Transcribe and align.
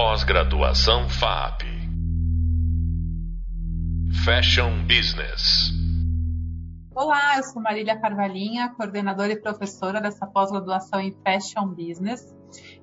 Pós-graduação 0.00 1.08
FAP. 1.08 1.64
Fashion 4.24 4.86
Business. 4.86 5.72
Olá, 6.94 7.36
eu 7.36 7.42
sou 7.42 7.60
Marília 7.60 8.00
Carvalhinha, 8.00 8.72
coordenadora 8.76 9.32
e 9.32 9.40
professora 9.40 10.00
dessa 10.00 10.24
pós-graduação 10.24 11.00
em 11.00 11.12
Fashion 11.24 11.74
Business. 11.74 12.32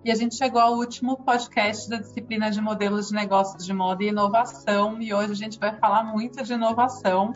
E 0.04 0.12
a 0.12 0.16
gente 0.16 0.36
chegou 0.36 0.60
ao 0.60 0.74
último 0.74 1.16
podcast 1.24 1.90
da 1.90 2.00
disciplina 2.00 2.52
de 2.52 2.60
modelos 2.60 3.08
de 3.08 3.16
negócios 3.16 3.66
de 3.66 3.72
moda 3.72 4.04
e 4.04 4.10
inovação. 4.10 5.02
E 5.02 5.14
hoje 5.14 5.32
a 5.32 5.36
gente 5.36 5.58
vai 5.58 5.74
falar 5.80 6.04
muito 6.04 6.44
de 6.44 6.52
inovação. 6.52 7.32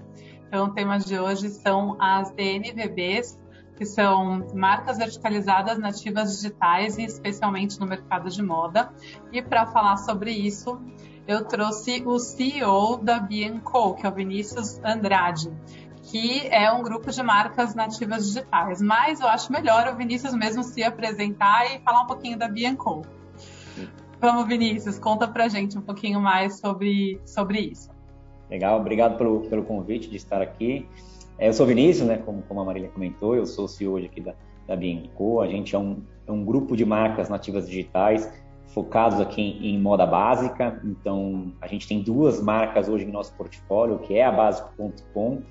Então, 0.45 0.65
o 0.65 0.73
tema 0.73 0.99
de 0.99 1.17
hoje 1.17 1.47
são 1.51 1.95
as 2.01 2.29
DNVBs, 2.31 3.39
que 3.79 3.85
são 3.85 4.45
marcas 4.53 4.97
verticalizadas 4.97 5.79
nativas 5.79 6.35
digitais 6.35 6.97
e 6.97 7.05
especialmente 7.05 7.79
no 7.79 7.87
mercado 7.87 8.29
de 8.29 8.43
moda. 8.43 8.91
E 9.31 9.41
para 9.41 9.65
falar 9.65 9.95
sobre 9.95 10.31
isso, 10.31 10.77
eu 11.25 11.45
trouxe 11.45 12.03
o 12.05 12.19
CEO 12.19 12.97
da 12.97 13.19
Bianco, 13.19 13.93
que 13.93 14.05
é 14.05 14.09
o 14.09 14.11
Vinícius 14.11 14.81
Andrade, 14.83 15.49
que 16.03 16.45
é 16.47 16.69
um 16.69 16.83
grupo 16.83 17.09
de 17.09 17.23
marcas 17.23 17.73
nativas 17.73 18.27
digitais. 18.27 18.81
Mas 18.81 19.21
eu 19.21 19.29
acho 19.29 19.49
melhor 19.49 19.87
o 19.87 19.95
Vinícius 19.95 20.33
mesmo 20.33 20.61
se 20.61 20.83
apresentar 20.83 21.73
e 21.73 21.79
falar 21.79 22.01
um 22.01 22.07
pouquinho 22.07 22.37
da 22.37 22.49
Bianco. 22.49 23.05
Vamos, 24.19 24.45
Vinícius, 24.45 24.99
conta 24.99 25.25
pra 25.25 25.47
gente 25.47 25.77
um 25.77 25.81
pouquinho 25.81 26.19
mais 26.19 26.59
sobre, 26.59 27.21
sobre 27.25 27.61
isso. 27.61 27.89
Legal, 28.49 28.77
obrigado 28.77 29.17
pelo, 29.17 29.39
pelo 29.47 29.63
convite 29.63 30.09
de 30.09 30.17
estar 30.17 30.41
aqui. 30.41 30.85
É, 31.39 31.47
eu 31.47 31.53
sou 31.53 31.65
Vinícius, 31.65 32.05
né, 32.05 32.17
como, 32.17 32.41
como 32.43 32.59
a 32.59 32.65
Marília 32.65 32.89
comentou, 32.89 33.33
eu 33.33 33.45
sou 33.45 33.65
CEO 33.65 33.93
hoje 33.93 34.07
aqui 34.07 34.19
da, 34.19 34.35
da 34.67 34.75
Bienco. 34.75 35.39
A 35.39 35.47
gente 35.47 35.73
é 35.73 35.79
um, 35.79 36.01
é 36.27 36.31
um 36.31 36.43
grupo 36.43 36.75
de 36.75 36.83
marcas 36.83 37.29
nativas 37.29 37.65
digitais 37.65 38.29
focados 38.67 39.21
aqui 39.21 39.41
em, 39.41 39.75
em, 39.75 39.79
moda 39.79 40.05
básica. 40.05 40.81
Então, 40.83 41.53
a 41.61 41.67
gente 41.67 41.87
tem 41.87 42.01
duas 42.01 42.41
marcas 42.41 42.89
hoje 42.89 43.05
em 43.05 43.11
nosso 43.11 43.33
portfólio, 43.35 43.99
que 43.99 44.15
é 44.15 44.25
a 44.25 44.31
Básico.com. 44.31 45.41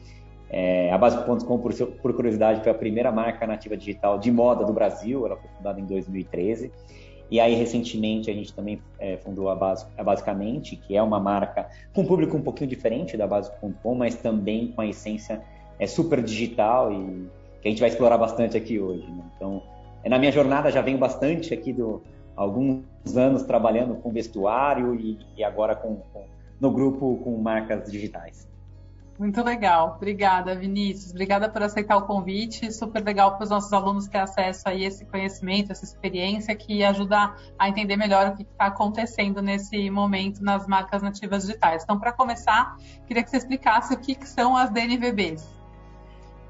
É, 0.51 0.93
a 0.93 0.99
Básico.com, 0.99 1.59
por, 1.59 1.75
por, 1.75 2.15
curiosidade, 2.15 2.63
foi 2.63 2.71
a 2.71 2.75
primeira 2.75 3.11
marca 3.11 3.47
nativa 3.47 3.75
digital 3.75 4.19
de 4.19 4.31
moda 4.31 4.67
do 4.67 4.75
Brasil. 4.75 5.25
Ela 5.25 5.37
foi 5.37 5.49
fundada 5.57 5.81
em 5.81 5.87
2013. 5.87 6.71
E 7.31 7.41
aí, 7.41 7.55
recentemente, 7.55 8.31
a 8.31 8.35
gente 8.35 8.55
também 8.55 8.81
é, 8.99 9.17
fundou 9.17 9.49
a, 9.49 9.55
Basic, 9.55 9.91
a 9.97 10.05
Basicamente, 10.05 10.77
que 10.77 10.95
é 10.95 11.03
uma 11.03 11.19
marca 11.19 11.67
com 11.95 12.03
um 12.03 12.07
público 12.07 12.37
um 12.37 12.43
pouquinho 12.43 12.69
diferente 12.69 13.17
da 13.17 13.27
Básico.com, 13.27 13.95
mas 13.95 14.17
também 14.17 14.73
com 14.73 14.83
a 14.83 14.87
essência 14.87 15.43
é 15.79 15.87
super 15.87 16.23
digital 16.23 16.93
e 16.93 17.29
que 17.61 17.69
a 17.69 17.71
gente 17.71 17.81
vai 17.81 17.89
explorar 17.89 18.19
bastante 18.19 18.57
aqui 18.57 18.79
hoje. 18.79 19.11
Né? 19.11 19.25
Então, 19.37 19.63
é, 20.03 20.09
na 20.09 20.19
minha 20.19 20.33
jornada 20.33 20.71
já 20.71 20.81
venho 20.81 20.99
bastante 20.99 21.53
aqui 21.53 21.73
do 21.73 22.03
alguns 22.37 22.85
anos 23.17 23.43
trabalhando 23.43 23.97
com 23.97 24.13
vestuário 24.13 24.95
e, 24.95 25.19
e 25.37 25.43
agora 25.43 25.75
com, 25.75 25.97
com, 26.13 26.25
no 26.61 26.71
grupo 26.71 27.17
com 27.25 27.37
marcas 27.37 27.91
digitais. 27.91 28.47
Muito 29.19 29.43
legal, 29.43 29.95
obrigada 29.97 30.55
Vinícius, 30.55 31.11
obrigada 31.11 31.49
por 31.49 31.61
aceitar 31.61 31.97
o 31.97 32.03
convite, 32.03 32.73
super 32.73 33.03
legal 33.03 33.35
para 33.35 33.43
os 33.43 33.51
nossos 33.51 33.73
alunos 33.73 34.07
ter 34.07 34.19
acesso 34.19 34.69
a 34.69 34.75
esse 34.77 35.05
conhecimento, 35.07 35.73
essa 35.73 35.85
experiência 35.85 36.55
que 36.55 36.85
ajuda 36.85 37.35
a 37.59 37.69
entender 37.69 37.97
melhor 37.97 38.29
o 38.29 38.37
que 38.37 38.43
está 38.43 38.67
acontecendo 38.67 39.43
nesse 39.43 39.91
momento 39.91 40.41
nas 40.41 40.69
marcas 40.69 41.03
nativas 41.03 41.45
digitais. 41.45 41.83
Então, 41.83 41.99
para 41.99 42.13
começar, 42.13 42.77
queria 43.09 43.25
que 43.25 43.31
você 43.31 43.39
explicasse 43.39 43.93
o 43.93 43.99
que, 43.99 44.15
que 44.15 44.29
são 44.29 44.57
as 44.57 44.71
DNVBs. 44.71 45.58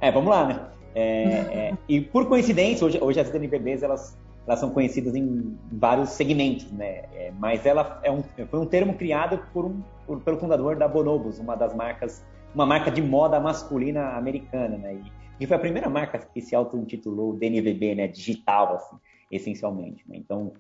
É, 0.01 0.11
vamos 0.11 0.31
lá, 0.31 0.47
né? 0.47 0.61
É, 0.95 1.03
é, 1.03 1.79
e 1.89 2.01
por 2.01 2.27
coincidência, 2.27 2.87
hoje, 2.87 2.99
hoje 3.01 3.21
as 3.21 3.31
DNVBs 3.31 3.83
elas, 3.83 4.19
elas 4.47 4.59
são 4.59 4.71
conhecidas 4.71 5.15
em 5.15 5.57
vários 5.73 6.11
segmentos, 6.11 6.71
né? 6.73 7.05
É, 7.15 7.33
mas 7.39 7.67
ela 7.67 8.01
é 8.03 8.11
um, 8.11 8.23
foi 8.23 8.59
um 8.59 8.67
termo 8.67 8.95
criado 8.95 9.39
por 9.53 9.65
um, 9.65 9.83
por, 10.07 10.21
pelo 10.21 10.39
fundador 10.39 10.77
da 10.77 10.89
Bonobos, 10.89 11.39
uma 11.39 11.55
das 11.55 11.75
marcas, 11.75 12.25
uma 12.55 12.67
marca 12.67 12.91
de 12.91 13.03
moda 13.03 13.39
masculina 13.39 14.17
americana, 14.17 14.77
né? 14.77 14.95
E, 14.95 15.45
e 15.45 15.47
foi 15.47 15.57
a 15.57 15.61
primeira 15.61 15.89
marca 15.89 16.19
que 16.19 16.41
se 16.41 16.55
auto-intitulou 16.55 17.35
DNVB, 17.35 17.95
né? 17.95 18.09
Digital, 18.09 18.75
assim, 18.75 18.97
essencialmente. 19.31 20.03
Né? 20.09 20.17
Então, 20.17 20.53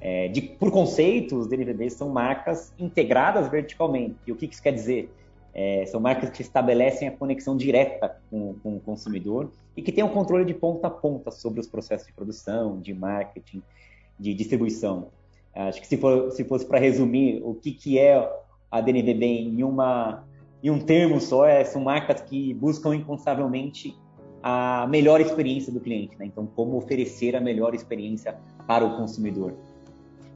é, 0.00 0.28
de, 0.28 0.40
por 0.42 0.70
conceito, 0.70 1.36
os 1.36 1.46
DNVBs 1.46 1.94
são 1.94 2.08
marcas 2.08 2.72
integradas 2.78 3.48
verticalmente. 3.48 4.16
E 4.26 4.32
o 4.32 4.36
que, 4.36 4.48
que 4.48 4.54
isso 4.54 4.62
quer 4.62 4.72
dizer? 4.72 5.12
É, 5.54 5.84
são 5.86 6.00
marcas 6.00 6.30
que 6.30 6.40
estabelecem 6.40 7.08
a 7.08 7.12
conexão 7.12 7.56
direta 7.56 8.16
com, 8.30 8.54
com, 8.62 8.76
o 8.76 8.80
consumidor 8.80 9.50
e 9.76 9.82
que 9.82 9.92
têm 9.92 10.02
um 10.02 10.08
controle 10.08 10.44
de 10.44 10.54
ponta 10.54 10.86
a 10.86 10.90
ponta 10.90 11.30
sobre 11.30 11.60
os 11.60 11.66
processos 11.66 12.06
de 12.06 12.12
produção, 12.12 12.80
de 12.80 12.94
marketing, 12.94 13.62
de 14.18 14.32
distribuição. 14.32 15.08
Acho 15.54 15.80
que 15.80 15.86
se, 15.86 15.98
for, 15.98 16.30
se 16.30 16.44
fosse 16.44 16.64
para 16.64 16.78
resumir 16.78 17.42
o 17.44 17.54
que, 17.54 17.72
que 17.72 17.98
é 17.98 18.30
a 18.70 18.80
DNVB 18.80 19.26
em, 19.26 19.62
uma, 19.62 20.24
em 20.62 20.70
um 20.70 20.80
termo 20.80 21.20
só, 21.20 21.44
é, 21.44 21.62
são 21.64 21.82
marcas 21.82 22.22
que 22.22 22.54
buscam 22.54 22.94
incansavelmente 22.94 23.94
a 24.42 24.86
melhor 24.88 25.20
experiência 25.20 25.70
do 25.70 25.78
cliente. 25.78 26.16
Né? 26.18 26.24
Então, 26.26 26.46
como 26.46 26.76
oferecer 26.78 27.36
a 27.36 27.40
melhor 27.40 27.74
experiência 27.74 28.36
para 28.66 28.84
o 28.84 28.96
consumidor. 28.96 29.54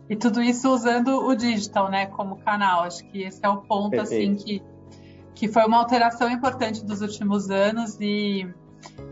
E 0.09 0.15
tudo 0.15 0.43
isso 0.43 0.73
usando 0.73 1.27
o 1.27 1.35
digital, 1.35 1.91
né, 1.91 2.07
como 2.07 2.37
canal. 2.37 2.83
Acho 2.83 3.05
que 3.07 3.23
esse 3.23 3.45
é 3.45 3.49
o 3.49 3.57
ponto 3.63 3.99
assim 3.99 4.37
que 4.37 4.63
que 5.37 5.49
foi 5.49 5.65
uma 5.67 5.77
alteração 5.77 6.31
importante 6.31 6.83
dos 6.83 7.03
últimos 7.03 7.51
anos 7.51 7.99
e, 8.01 8.49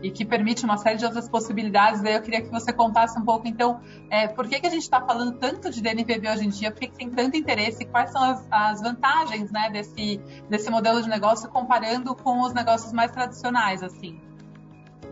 e 0.01 0.09
que 0.09 0.25
permite 0.25 0.65
uma 0.65 0.75
série 0.75 0.97
de 0.97 1.05
outras 1.05 1.29
possibilidades. 1.29 2.01
Daí 2.01 2.15
eu 2.15 2.21
queria 2.21 2.41
que 2.41 2.49
você 2.49 2.73
contasse 2.73 3.17
um 3.17 3.23
pouco, 3.23 3.47
então, 3.47 3.79
é, 4.09 4.27
por 4.27 4.47
que, 4.47 4.59
que 4.59 4.65
a 4.65 4.69
gente 4.71 4.81
está 4.81 4.99
falando 4.99 5.37
tanto 5.37 5.69
de 5.69 5.79
DNVB 5.83 6.27
hoje 6.27 6.45
em 6.47 6.49
dia, 6.49 6.71
por 6.71 6.79
que, 6.79 6.87
que 6.87 6.97
tem 6.97 7.11
tanto 7.11 7.37
interesse, 7.37 7.85
quais 7.85 8.11
são 8.11 8.23
as, 8.23 8.45
as, 8.49 8.81
vantagens 8.81 9.51
né, 9.51 9.69
desse, 9.69 10.19
desse 10.49 10.69
modelo 10.71 10.99
de 10.99 11.07
negócio 11.07 11.47
comparando 11.47 12.15
com 12.15 12.41
os 12.41 12.55
negócios 12.55 12.91
mais 12.91 13.11
tradicionais, 13.11 13.83
assim? 13.83 14.19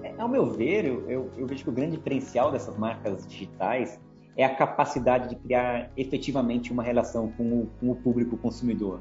É, 0.02 0.16
ao 0.18 0.28
meu 0.28 0.50
ver, 0.50 0.84
eu, 0.84 1.08
eu, 1.08 1.32
eu 1.38 1.46
vejo 1.46 1.64
que 1.64 1.70
o 1.70 1.74
grande 1.74 1.96
diferencial 1.96 2.52
dessas 2.52 2.76
marcas 2.76 3.28
digitais 3.28 4.00
é 4.36 4.44
a 4.44 4.56
capacidade 4.56 5.30
de 5.30 5.36
criar 5.36 5.92
efetivamente 5.96 6.74
uma 6.74 6.82
relação 6.82 7.32
com 7.38 7.62
o, 7.62 7.68
com 7.80 7.92
o 7.92 7.96
público 7.96 8.36
consumidor. 8.36 9.00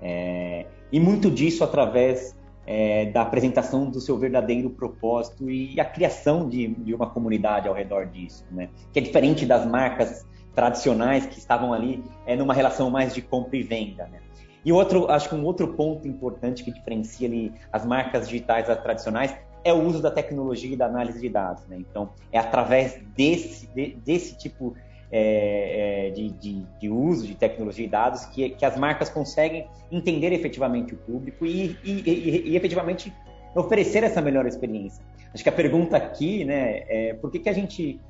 É, 0.00 0.66
e 0.92 1.00
muito 1.00 1.30
disso 1.30 1.64
através 1.64 2.36
é, 2.66 3.06
da 3.06 3.22
apresentação 3.22 3.90
do 3.90 4.00
seu 4.00 4.18
verdadeiro 4.18 4.70
propósito 4.70 5.50
e 5.50 5.78
a 5.80 5.84
criação 5.84 6.48
de, 6.48 6.68
de 6.68 6.94
uma 6.94 7.08
comunidade 7.08 7.68
ao 7.68 7.74
redor 7.74 8.06
disso, 8.06 8.44
né? 8.50 8.68
Que 8.92 8.98
é 8.98 9.02
diferente 9.02 9.44
das 9.44 9.66
marcas 9.66 10.26
tradicionais 10.54 11.26
que 11.26 11.38
estavam 11.38 11.72
ali 11.72 12.02
é, 12.26 12.36
numa 12.36 12.54
relação 12.54 12.90
mais 12.90 13.14
de 13.14 13.20
compra 13.20 13.56
e 13.56 13.62
venda, 13.62 14.06
né? 14.06 14.20
E 14.64 14.72
outro, 14.72 15.10
acho 15.10 15.28
que 15.28 15.34
um 15.34 15.44
outro 15.44 15.74
ponto 15.74 16.08
importante 16.08 16.64
que 16.64 16.72
diferencia 16.72 17.28
ali 17.28 17.52
as 17.70 17.84
marcas 17.84 18.26
digitais 18.26 18.66
das 18.66 18.82
tradicionais 18.82 19.36
é 19.62 19.72
o 19.72 19.82
uso 19.82 20.00
da 20.00 20.10
tecnologia 20.10 20.72
e 20.72 20.76
da 20.76 20.86
análise 20.86 21.20
de 21.20 21.28
dados, 21.28 21.66
né? 21.66 21.76
Então, 21.78 22.10
é 22.32 22.38
através 22.38 22.98
desse, 23.14 23.66
de, 23.68 23.94
desse 23.96 24.38
tipo 24.38 24.74
é, 25.16 26.08
é, 26.08 26.10
de, 26.10 26.28
de, 26.32 26.66
de, 26.80 26.88
uso 26.88 27.24
de 27.24 27.36
tecnologia 27.36 27.84
e 27.84 27.88
dados 27.88 28.24
que, 28.26 28.50
que 28.50 28.64
as 28.64 28.76
marcas 28.76 29.08
conseguem 29.08 29.68
entender 29.92 30.32
efetivamente 30.32 30.92
o 30.92 30.96
público 30.96 31.46
e, 31.46 31.78
e, 31.84 32.02
e, 32.04 32.50
e, 32.50 32.56
efetivamente 32.56 33.14
oferecer 33.54 34.02
essa 34.02 34.20
melhor 34.20 34.44
experiência. 34.44 35.04
Acho 35.32 35.44
que 35.44 35.48
a 35.48 35.52
pergunta 35.52 35.96
aqui, 35.96 36.44
né, 36.44 36.82
é 36.88 37.14
por 37.14 37.30
que, 37.30 37.38
que 37.38 37.48
a 37.48 37.52
gente 37.52 38.00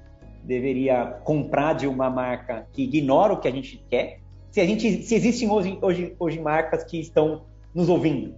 deveria 0.42 1.04
comprar 1.24 1.74
de 1.74 1.86
uma 1.86 2.08
marca 2.08 2.66
que 2.72 2.84
ignora 2.84 3.34
o 3.34 3.36
que 3.38 3.48
a 3.48 3.52
gente 3.52 3.84
quer, 3.90 4.20
se, 4.50 4.62
a 4.62 4.64
gente, 4.64 5.02
se 5.02 5.14
existem 5.14 5.50
hoje, 5.50 5.78
hoje, 5.82 6.16
hoje 6.18 6.40
marcas 6.40 6.84
que 6.84 6.98
estão 6.98 7.42
nos 7.74 7.90
ouvindo. 7.90 8.34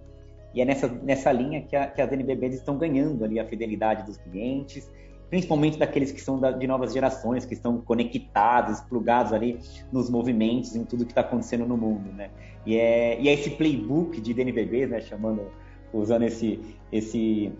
E 0.53 0.59
é 0.61 0.65
nessa, 0.65 0.89
nessa 0.89 1.31
linha 1.31 1.61
que, 1.61 1.73
a, 1.73 1.87
que 1.87 2.01
as 2.01 2.11
NBBs 2.11 2.55
estão 2.55 2.77
ganhando 2.77 3.23
ali 3.23 3.39
a 3.39 3.45
fidelidade 3.45 4.05
dos 4.05 4.17
clientes, 4.17 4.91
principalmente 5.29 5.77
daqueles 5.77 6.11
que 6.11 6.21
são 6.21 6.39
de 6.39 6.67
novas 6.67 6.93
gerações, 6.93 7.45
que 7.45 7.53
estão 7.53 7.79
conectados, 7.81 8.79
plugados 8.81 9.33
ali 9.33 9.59
nos 9.91 10.09
movimentos, 10.09 10.75
em 10.75 10.83
tudo 10.85 11.05
que 11.05 11.11
está 11.11 11.21
acontecendo 11.21 11.65
no 11.65 11.75
mundo, 11.75 12.11
né? 12.13 12.29
E 12.65 12.77
é, 12.77 13.19
e 13.19 13.27
é 13.27 13.33
esse 13.33 13.51
playbook 13.51 14.19
de 14.21 14.33
DNVBs, 14.33 14.89
né, 14.89 15.01
chamando, 15.01 15.51
usando 15.93 16.23
esse, 16.23 16.59
esse, 16.91 17.51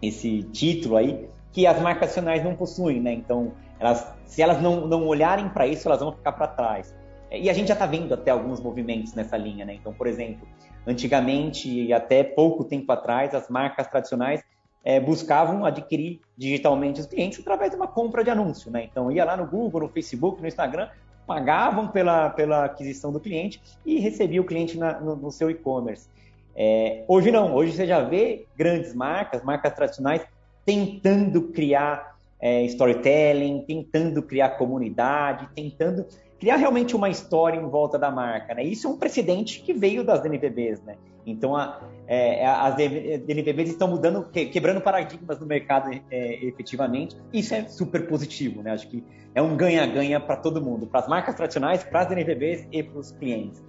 esse 0.00 0.42
título 0.44 0.96
aí, 0.96 1.28
que 1.52 1.66
as 1.66 1.80
marcas 1.80 2.08
nacionais 2.08 2.44
não 2.44 2.54
possuem, 2.54 3.00
né? 3.00 3.12
Então, 3.12 3.52
elas, 3.80 4.12
se 4.24 4.42
elas 4.42 4.60
não, 4.60 4.86
não 4.86 5.06
olharem 5.06 5.48
para 5.48 5.66
isso, 5.66 5.88
elas 5.88 6.00
vão 6.00 6.12
ficar 6.12 6.32
para 6.32 6.46
trás. 6.48 6.94
E 7.30 7.50
a 7.50 7.52
gente 7.52 7.68
já 7.68 7.74
está 7.74 7.84
vendo 7.86 8.14
até 8.14 8.30
alguns 8.30 8.60
movimentos 8.60 9.14
nessa 9.14 9.36
linha, 9.36 9.64
né? 9.64 9.74
Então, 9.74 9.92
por 9.92 10.06
exemplo, 10.06 10.46
antigamente 10.86 11.68
e 11.68 11.92
até 11.92 12.22
pouco 12.22 12.64
tempo 12.64 12.90
atrás, 12.92 13.34
as 13.34 13.48
marcas 13.48 13.86
tradicionais 13.86 14.42
é, 14.84 14.98
buscavam 15.00 15.64
adquirir 15.64 16.20
digitalmente 16.36 17.00
os 17.00 17.06
clientes 17.06 17.40
através 17.40 17.70
de 17.70 17.76
uma 17.76 17.86
compra 17.86 18.22
de 18.22 18.30
anúncio, 18.30 18.70
né? 18.70 18.84
Então 18.84 19.10
ia 19.10 19.24
lá 19.24 19.36
no 19.36 19.46
Google, 19.46 19.82
no 19.82 19.88
Facebook, 19.88 20.40
no 20.40 20.48
Instagram, 20.48 20.88
pagavam 21.26 21.88
pela, 21.88 22.30
pela 22.30 22.64
aquisição 22.64 23.12
do 23.12 23.20
cliente 23.20 23.60
e 23.84 23.98
recebia 23.98 24.40
o 24.40 24.44
cliente 24.44 24.78
na, 24.78 24.98
no, 24.98 25.14
no, 25.14 25.30
seu 25.30 25.50
e-commerce. 25.50 26.08
É, 26.56 27.04
hoje 27.06 27.30
não, 27.30 27.54
hoje 27.54 27.72
você 27.72 27.86
já 27.86 28.00
vê 28.00 28.46
grandes 28.56 28.94
marcas, 28.94 29.42
marcas 29.42 29.74
tradicionais, 29.74 30.22
tentando 30.64 31.42
criar 31.48 32.16
é, 32.40 32.64
storytelling, 32.64 33.64
tentando 33.66 34.22
criar 34.22 34.50
comunidade, 34.50 35.48
tentando 35.54 36.06
criar 36.38 36.56
realmente 36.56 36.94
uma 36.96 37.10
história 37.10 37.58
em 37.58 37.68
volta 37.68 37.98
da 37.98 38.10
marca, 38.10 38.54
né? 38.54 38.62
Isso 38.62 38.86
é 38.86 38.90
um 38.90 38.96
precedente 38.96 39.60
que 39.60 39.72
veio 39.72 40.04
das 40.04 40.22
DNVBs, 40.22 40.82
né? 40.82 40.96
Então, 41.30 41.56
a, 41.56 41.80
é, 42.06 42.46
as 42.46 42.74
DNVBs 42.76 43.70
estão 43.70 43.88
mudando, 43.88 44.24
quebrando 44.30 44.80
paradigmas 44.80 45.38
no 45.38 45.46
mercado 45.46 45.90
é, 46.10 46.44
efetivamente. 46.44 47.16
Isso 47.32 47.54
é 47.54 47.64
super 47.68 48.06
positivo, 48.06 48.62
né? 48.62 48.72
Acho 48.72 48.88
que 48.88 49.04
é 49.34 49.42
um 49.42 49.56
ganha-ganha 49.56 50.18
para 50.18 50.36
todo 50.36 50.60
mundo, 50.60 50.86
para 50.86 51.00
as 51.00 51.08
marcas 51.08 51.34
tradicionais, 51.34 51.84
para 51.84 52.00
as 52.00 52.08
DNVBs 52.08 52.66
e 52.72 52.82
para 52.82 52.98
os 52.98 53.12
clientes. 53.12 53.62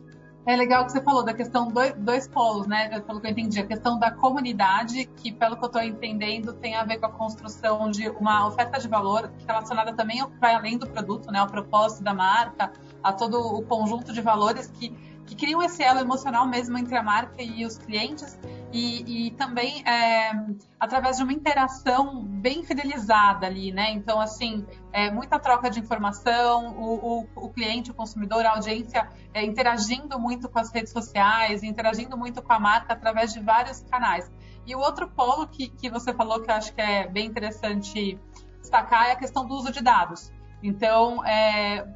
É 0.46 0.56
legal 0.56 0.86
que 0.86 0.94
você 0.94 1.02
falou 1.02 1.24
da 1.24 1.34
questão 1.34 1.72
dois, 1.98 2.28
polos, 2.28 2.66
né? 2.66 3.00
Pelo 3.02 3.22
que 3.22 3.28
eu 3.28 3.32
entendi, 3.32 3.60
a 3.60 3.68
questão 3.68 4.00
da 4.00 4.10
comunidade, 4.10 5.06
que 5.18 5.32
pelo 5.32 5.56
que 5.56 5.64
eu 5.64 5.68
estou 5.68 5.84
entendendo 5.84 6.54
tem 6.54 6.76
a 6.76 6.84
ver 6.84 6.98
com 6.98 7.06
a 7.06 7.12
construção 7.12 7.92
de 7.92 8.10
uma 8.10 8.48
oferta 8.48 8.80
de 8.80 8.88
valor 8.88 9.30
relacionada 9.46 9.94
também 9.94 10.26
para 10.40 10.58
além 10.58 10.78
do 10.78 10.88
produto, 10.88 11.32
né? 11.32 11.40
Ao 11.40 11.48
propósito 11.48 12.04
da 12.04 12.14
marca, 12.14 12.72
a 13.04 13.14
todo 13.14 13.38
o 13.38 13.62
conjunto 13.64 14.12
de 14.12 14.22
valores 14.22 14.68
que 14.68 14.92
que 15.30 15.36
criam 15.36 15.62
esse 15.62 15.84
elo 15.84 16.00
emocional 16.00 16.48
mesmo 16.48 16.76
entre 16.76 16.98
a 16.98 17.04
marca 17.04 17.40
e 17.40 17.64
os 17.64 17.78
clientes 17.78 18.40
e, 18.74 19.28
e 19.28 19.32
também 19.32 19.88
é, 19.88 20.32
através 20.80 21.18
de 21.18 21.24
uma 21.24 21.32
interação 21.32 22.24
bem 22.24 22.64
fidelizada 22.64 23.46
ali, 23.46 23.72
né? 23.72 23.92
Então, 23.92 24.20
assim, 24.20 24.66
é, 24.92 25.12
muita 25.12 25.38
troca 25.38 25.70
de 25.70 25.80
informação, 25.80 26.76
o, 26.76 27.20
o, 27.22 27.28
o 27.36 27.50
cliente, 27.50 27.92
o 27.92 27.94
consumidor, 27.94 28.44
a 28.44 28.54
audiência 28.54 29.08
é, 29.32 29.46
interagindo 29.46 30.20
muito 30.20 30.50
com 30.50 30.58
as 30.58 30.72
redes 30.72 30.92
sociais, 30.92 31.62
interagindo 31.62 32.18
muito 32.18 32.42
com 32.42 32.52
a 32.52 32.60
marca 32.60 32.94
através 32.94 33.32
de 33.32 33.40
vários 33.40 33.82
canais. 33.82 34.32
E 34.66 34.76
o 34.76 34.80
outro 34.80 35.08
polo 35.10 35.48
que, 35.48 35.70
que 35.70 35.92
você 35.92 36.12
falou 36.12 36.42
que 36.42 36.50
eu 36.50 36.56
acho 36.56 36.74
que 36.74 36.82
é 36.82 37.08
bem 37.08 37.28
interessante 37.28 38.20
destacar 38.60 39.10
é 39.10 39.12
a 39.12 39.16
questão 39.16 39.46
do 39.46 39.54
uso 39.54 39.72
de 39.72 39.82
dados. 39.82 40.32
Então, 40.62 41.24
é, 41.24 41.88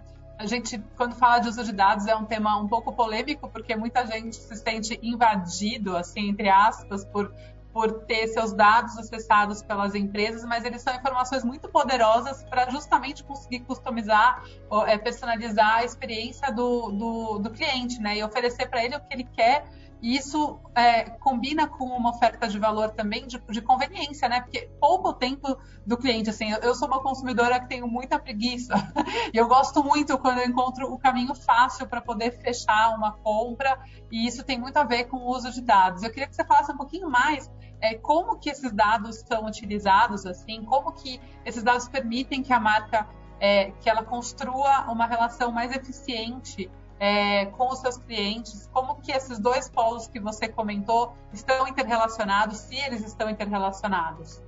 a 0.44 0.48
gente, 0.48 0.78
quando 0.98 1.16
fala 1.16 1.40
de 1.40 1.48
uso 1.48 1.64
de 1.64 1.72
dados, 1.72 2.06
é 2.06 2.16
um 2.16 2.26
tema 2.26 2.58
um 2.60 2.68
pouco 2.68 2.92
polêmico, 2.92 3.48
porque 3.48 3.76
muita 3.76 4.06
gente 4.06 4.36
se 4.36 4.56
sente 4.58 5.00
invadido, 5.02 5.96
assim, 5.96 6.28
entre 6.30 6.50
aspas, 6.50 7.06
por, 7.06 7.34
por 7.72 8.04
ter 8.06 8.28
seus 8.28 8.52
dados 8.52 8.98
acessados 8.98 9.64
pelas 9.64 9.96
empresas, 9.96 10.44
mas 10.44 10.66
eles 10.66 10.82
são 10.82 10.94
informações 10.94 11.46
muito 11.46 11.70
poderosas 11.70 12.44
para 12.44 12.70
justamente 12.70 13.24
conseguir 13.24 13.62
customizar, 13.62 14.44
é, 14.86 14.98
personalizar 14.98 15.78
a 15.78 15.86
experiência 15.86 16.52
do, 16.52 16.92
do, 16.92 17.40
do 17.40 17.50
cliente, 17.50 18.00
né? 18.02 18.18
E 18.18 18.24
oferecer 18.24 18.68
para 18.70 18.84
ele 18.84 18.98
o 18.98 19.00
que 19.00 19.14
ele 19.14 19.24
quer 19.24 19.66
e 20.04 20.18
isso 20.18 20.60
é, 20.76 21.10
combina 21.12 21.66
com 21.66 21.86
uma 21.86 22.10
oferta 22.10 22.46
de 22.46 22.60
valor 22.60 22.92
também 22.92 23.26
de, 23.26 23.40
de, 23.40 23.62
conveniência, 23.62 24.28
né? 24.28 24.42
Porque 24.42 24.70
pouco 24.78 25.14
tempo 25.14 25.58
do 25.88 25.96
cliente, 25.96 26.30
assim, 26.30 26.52
eu, 26.52 26.76
sou 26.76 26.90
uma 26.90 27.02
consumidora 27.02 27.58
que 27.62 27.70
tenho 27.70 27.88
muita 27.88 28.20
preguiça 28.20 28.74
e 29.34 29.38
eu 29.38 29.48
gosto 29.48 29.82
muito 29.82 30.18
quando 30.18 30.40
eu 30.40 30.46
encontro 30.46 30.92
o 30.92 31.00
caminho 31.00 31.34
fácil 31.34 31.88
para 31.88 32.02
poder 32.02 32.32
fechar 32.42 32.94
uma 32.98 33.14
compra 33.14 33.80
e 34.12 34.28
isso 34.28 34.44
tem 34.44 34.60
muito 34.60 34.76
a 34.76 34.84
ver 34.84 35.06
com 35.06 35.16
o 35.16 35.30
uso 35.30 35.50
de 35.54 35.62
dados. 35.62 36.04
Eu 36.04 36.10
queria 36.10 36.28
que 36.28 36.36
você 36.36 36.44
falasse 36.44 36.74
um 36.74 36.78
pouquinho 36.78 37.10
mais 37.10 37.50
é, 37.80 37.96
como 37.96 38.38
que 38.38 38.50
esses 38.50 38.74
dados 38.74 39.24
são 39.26 39.46
utilizados, 39.46 40.26
assim, 40.26 40.66
como 40.66 40.92
que 40.92 41.18
esses 41.46 41.64
dados 41.64 41.88
permitem 41.88 42.44
que 42.44 42.52
a 42.52 42.60
marca 42.60 43.08
é, 43.40 43.72
que 43.80 43.90
ela 43.90 44.04
construa 44.04 44.92
uma 44.92 45.06
relação 45.06 45.50
mais 45.50 45.74
eficiente 45.74 46.70
é, 47.04 47.48
com 47.48 47.68
os 47.68 47.80
seus 47.80 47.98
clientes, 47.98 48.70
como 48.72 48.96
que 49.02 49.12
esses 49.12 49.38
dois 49.38 49.68
polos 49.68 50.08
que 50.08 50.22
você 50.22 50.48
comentou 50.48 51.12
estão 51.34 51.68
interrelacionados, 51.68 52.60
se 52.60 52.78
eles 52.78 53.06
estão 53.06 53.30
interrelacionados? 53.30 54.42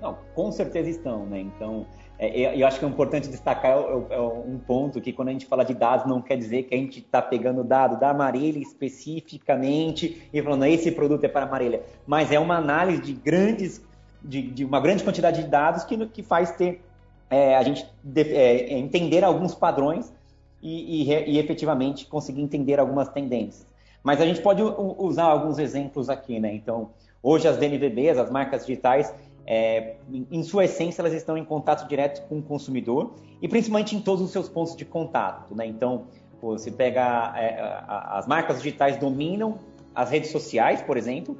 Não, 0.00 0.18
com 0.34 0.50
certeza 0.50 0.90
estão, 0.90 1.24
né? 1.26 1.38
Então, 1.38 1.86
é, 2.18 2.60
eu 2.60 2.66
acho 2.66 2.80
que 2.80 2.84
é 2.84 2.88
importante 2.88 3.28
destacar 3.28 3.70
é, 3.70 3.74
é, 3.74 4.14
é, 4.16 4.20
um 4.20 4.58
ponto 4.58 5.00
que 5.00 5.12
quando 5.12 5.28
a 5.28 5.30
gente 5.30 5.46
fala 5.46 5.64
de 5.64 5.74
dados 5.74 6.04
não 6.04 6.20
quer 6.20 6.36
dizer 6.36 6.64
que 6.64 6.74
a 6.74 6.78
gente 6.78 6.98
está 6.98 7.22
pegando 7.22 7.62
dado 7.62 8.00
da 8.00 8.12
Marília 8.12 8.60
especificamente 8.60 10.28
e 10.32 10.42
falando 10.42 10.64
esse 10.64 10.90
produto 10.90 11.22
é 11.22 11.28
para 11.28 11.46
a 11.46 11.48
Marília, 11.48 11.84
mas 12.04 12.32
é 12.32 12.40
uma 12.40 12.56
análise 12.56 13.00
de 13.00 13.12
grandes, 13.12 13.80
de, 14.20 14.42
de 14.42 14.64
uma 14.64 14.80
grande 14.80 15.04
quantidade 15.04 15.40
de 15.40 15.48
dados 15.48 15.84
que, 15.84 16.04
que 16.08 16.24
faz 16.24 16.50
ter 16.50 16.84
é, 17.30 17.54
a 17.54 17.62
gente 17.62 17.88
de, 18.02 18.22
é, 18.22 18.76
entender 18.76 19.22
alguns 19.22 19.54
padrões 19.54 20.12
e, 20.62 21.02
e, 21.02 21.32
e, 21.32 21.38
efetivamente 21.38 22.06
conseguir 22.06 22.40
entender 22.40 22.78
algumas 22.78 23.08
tendências. 23.08 23.66
Mas 24.02 24.20
a 24.20 24.26
gente 24.26 24.40
pode 24.40 24.62
usar 24.62 25.24
alguns 25.24 25.58
exemplos 25.58 26.08
aqui, 26.08 26.38
né? 26.38 26.54
Então, 26.54 26.90
hoje 27.22 27.48
as 27.48 27.56
DNVBs, 27.56 28.18
as 28.18 28.30
marcas 28.30 28.66
digitais, 28.66 29.12
é, 29.46 29.96
em 30.30 30.42
sua 30.42 30.64
essência, 30.64 31.02
elas 31.02 31.12
estão 31.12 31.36
em 31.36 31.44
contato 31.44 31.88
direto 31.88 32.26
com 32.28 32.38
o 32.38 32.42
consumidor 32.42 33.14
e 33.40 33.48
principalmente 33.48 33.96
em 33.96 34.00
todos 34.00 34.24
os 34.24 34.30
seus 34.30 34.48
pontos 34.48 34.76
de 34.76 34.84
contato, 34.84 35.54
né? 35.54 35.66
Então, 35.66 36.04
você 36.40 36.70
pega 36.70 37.32
é, 37.36 37.60
as 37.86 38.26
marcas 38.26 38.58
digitais 38.58 38.96
dominam 38.96 39.58
as 39.94 40.10
redes 40.10 40.30
sociais, 40.30 40.82
por 40.82 40.96
exemplo, 40.96 41.36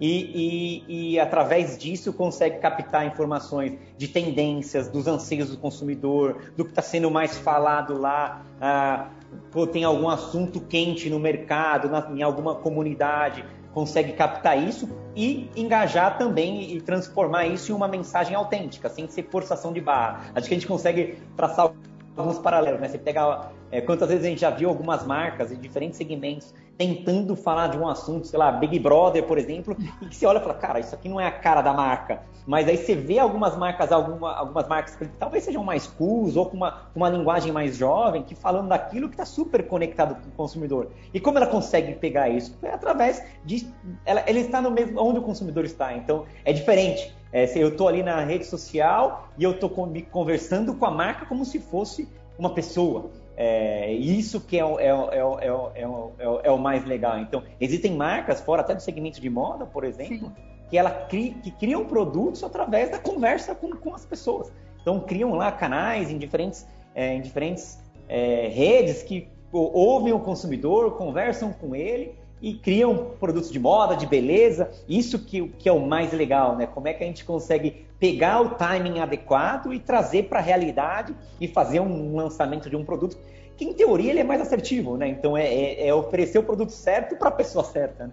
e, 0.00 0.84
e, 0.88 1.12
e, 1.12 1.20
através 1.20 1.76
disso 1.76 2.12
consegue 2.12 2.58
captar 2.58 3.06
informações 3.06 3.78
de 3.96 4.08
tendências, 4.08 4.88
dos 4.88 5.06
anseios 5.06 5.50
do 5.50 5.56
consumidor, 5.56 6.52
do 6.56 6.64
que 6.64 6.70
está 6.70 6.82
sendo 6.82 7.10
mais 7.10 7.36
falado 7.36 7.98
lá, 7.98 8.44
ah, 8.60 9.08
tem 9.72 9.84
algum 9.84 10.08
assunto 10.08 10.60
quente 10.60 11.10
no 11.10 11.18
mercado, 11.18 11.88
na, 11.88 12.10
em 12.12 12.22
alguma 12.22 12.54
comunidade, 12.54 13.44
consegue 13.74 14.12
captar 14.12 14.58
isso 14.60 14.88
e 15.14 15.50
engajar 15.56 16.16
também 16.18 16.74
e 16.74 16.80
transformar 16.80 17.46
isso 17.46 17.70
em 17.70 17.74
uma 17.74 17.88
mensagem 17.88 18.34
autêntica, 18.34 18.88
sem 18.88 19.08
ser 19.08 19.28
forçação 19.30 19.72
de 19.72 19.80
barra. 19.80 20.30
Acho 20.34 20.48
que 20.48 20.54
a 20.54 20.56
gente 20.56 20.66
consegue 20.66 21.18
traçar 21.36 21.72
alguns 22.18 22.38
paralelos, 22.38 22.80
né? 22.80 22.88
Você 22.88 22.98
pega 22.98 23.50
é, 23.70 23.80
quantas 23.80 24.08
vezes 24.08 24.24
a 24.24 24.28
gente 24.28 24.40
já 24.40 24.50
viu 24.50 24.68
algumas 24.68 25.06
marcas 25.06 25.52
em 25.52 25.58
diferentes 25.58 25.96
segmentos 25.96 26.54
tentando 26.78 27.34
falar 27.34 27.66
de 27.66 27.76
um 27.76 27.88
assunto, 27.88 28.28
sei 28.28 28.38
lá, 28.38 28.52
Big 28.52 28.78
Brother, 28.78 29.24
por 29.24 29.36
exemplo, 29.36 29.76
e 30.00 30.06
que 30.06 30.14
você 30.14 30.24
olha 30.24 30.38
e 30.38 30.40
fala, 30.40 30.54
cara, 30.54 30.78
isso 30.78 30.94
aqui 30.94 31.08
não 31.08 31.20
é 31.20 31.26
a 31.26 31.30
cara 31.30 31.60
da 31.60 31.72
marca. 31.74 32.22
Mas 32.46 32.68
aí 32.68 32.76
você 32.76 32.94
vê 32.94 33.18
algumas 33.18 33.56
marcas, 33.56 33.90
alguma, 33.90 34.32
algumas 34.32 34.68
marcas 34.68 34.94
que 34.94 35.04
talvez 35.18 35.42
sejam 35.42 35.64
mais 35.64 35.88
cool 35.88 36.32
ou 36.36 36.46
com 36.46 36.56
uma, 36.56 36.88
uma 36.94 37.08
linguagem 37.08 37.52
mais 37.52 37.76
jovem, 37.76 38.22
que 38.22 38.34
falando 38.34 38.68
daquilo 38.68 39.08
que 39.08 39.14
está 39.14 39.24
super 39.24 39.66
conectado 39.66 40.14
com 40.14 40.28
o 40.28 40.32
consumidor. 40.32 40.88
E 41.12 41.18
como 41.18 41.36
ela 41.36 41.48
consegue 41.48 41.94
pegar 41.96 42.28
isso? 42.28 42.56
É 42.62 42.70
através 42.70 43.22
de. 43.44 43.68
Ela, 44.06 44.20
ela 44.20 44.38
está 44.38 44.62
no 44.62 44.70
mesmo 44.70 45.02
onde 45.02 45.18
o 45.18 45.22
consumidor 45.22 45.64
está. 45.64 45.92
Então 45.92 46.24
é 46.44 46.52
diferente. 46.52 47.12
É, 47.32 47.46
eu 47.56 47.68
estou 47.68 47.88
ali 47.88 48.02
na 48.02 48.24
rede 48.24 48.44
social 48.44 49.28
e 49.36 49.44
eu 49.44 49.52
estou 49.52 49.70
conversando 50.10 50.74
com 50.74 50.86
a 50.86 50.90
marca 50.90 51.26
como 51.26 51.44
se 51.44 51.58
fosse 51.58 52.08
uma 52.38 52.54
pessoa. 52.54 53.10
É, 53.36 53.92
isso 53.92 54.40
que 54.40 54.58
é 54.58 54.64
o, 54.64 54.80
é, 54.80 54.88
é, 54.88 55.24
o, 55.24 55.38
é, 56.18 56.48
é, 56.48 56.56
mais 56.56 56.84
legal. 56.84 57.18
Então, 57.18 57.42
existem 57.60 57.94
marcas, 57.94 58.40
fora 58.40 58.62
até 58.62 58.74
do 58.74 58.82
segmento 58.82 59.20
de 59.20 59.30
moda, 59.30 59.66
por 59.66 59.84
exemplo, 59.84 60.28
Sim. 60.28 60.32
que 60.70 60.78
ela 60.78 60.90
cri, 60.90 61.36
que 61.42 61.50
criam 61.50 61.84
produtos 61.84 62.42
através 62.42 62.90
da 62.90 62.98
conversa 62.98 63.54
com, 63.54 63.70
com 63.76 63.94
as 63.94 64.04
pessoas. 64.04 64.50
Então, 64.80 65.00
criam 65.00 65.34
lá 65.34 65.52
canais 65.52 66.10
em 66.10 66.18
diferentes, 66.18 66.66
em 66.96 67.20
diferentes 67.20 67.78
redes 68.50 69.02
que 69.02 69.28
ouvem 69.52 70.12
o 70.12 70.20
consumidor, 70.20 70.96
conversam 70.96 71.52
com 71.52 71.76
ele 71.76 72.16
e 72.40 72.54
criam 72.54 73.12
produtos 73.18 73.50
de 73.50 73.58
moda, 73.58 73.96
de 73.96 74.06
beleza. 74.06 74.70
Isso 74.88 75.18
que, 75.18 75.48
que 75.58 75.68
é 75.68 75.72
o 75.72 75.80
mais 75.80 76.12
legal, 76.12 76.56
né? 76.56 76.66
Como 76.66 76.88
é 76.88 76.94
que 76.94 77.02
a 77.02 77.06
gente 77.06 77.24
consegue 77.24 77.86
pegar 77.98 78.40
o 78.40 78.50
timing 78.50 79.00
adequado 79.00 79.72
e 79.72 79.78
trazer 79.78 80.24
para 80.24 80.38
a 80.38 80.42
realidade 80.42 81.14
e 81.40 81.48
fazer 81.48 81.80
um 81.80 82.16
lançamento 82.16 82.70
de 82.70 82.76
um 82.76 82.84
produto 82.84 83.18
que, 83.56 83.64
em 83.64 83.74
teoria, 83.74 84.10
ele 84.10 84.20
é 84.20 84.24
mais 84.24 84.40
assertivo, 84.40 84.96
né? 84.96 85.08
Então, 85.08 85.36
é, 85.36 85.44
é, 85.46 85.88
é 85.88 85.94
oferecer 85.94 86.38
o 86.38 86.44
produto 86.44 86.70
certo 86.70 87.16
para 87.16 87.28
a 87.28 87.32
pessoa 87.32 87.64
certa. 87.64 88.06
Né? 88.06 88.12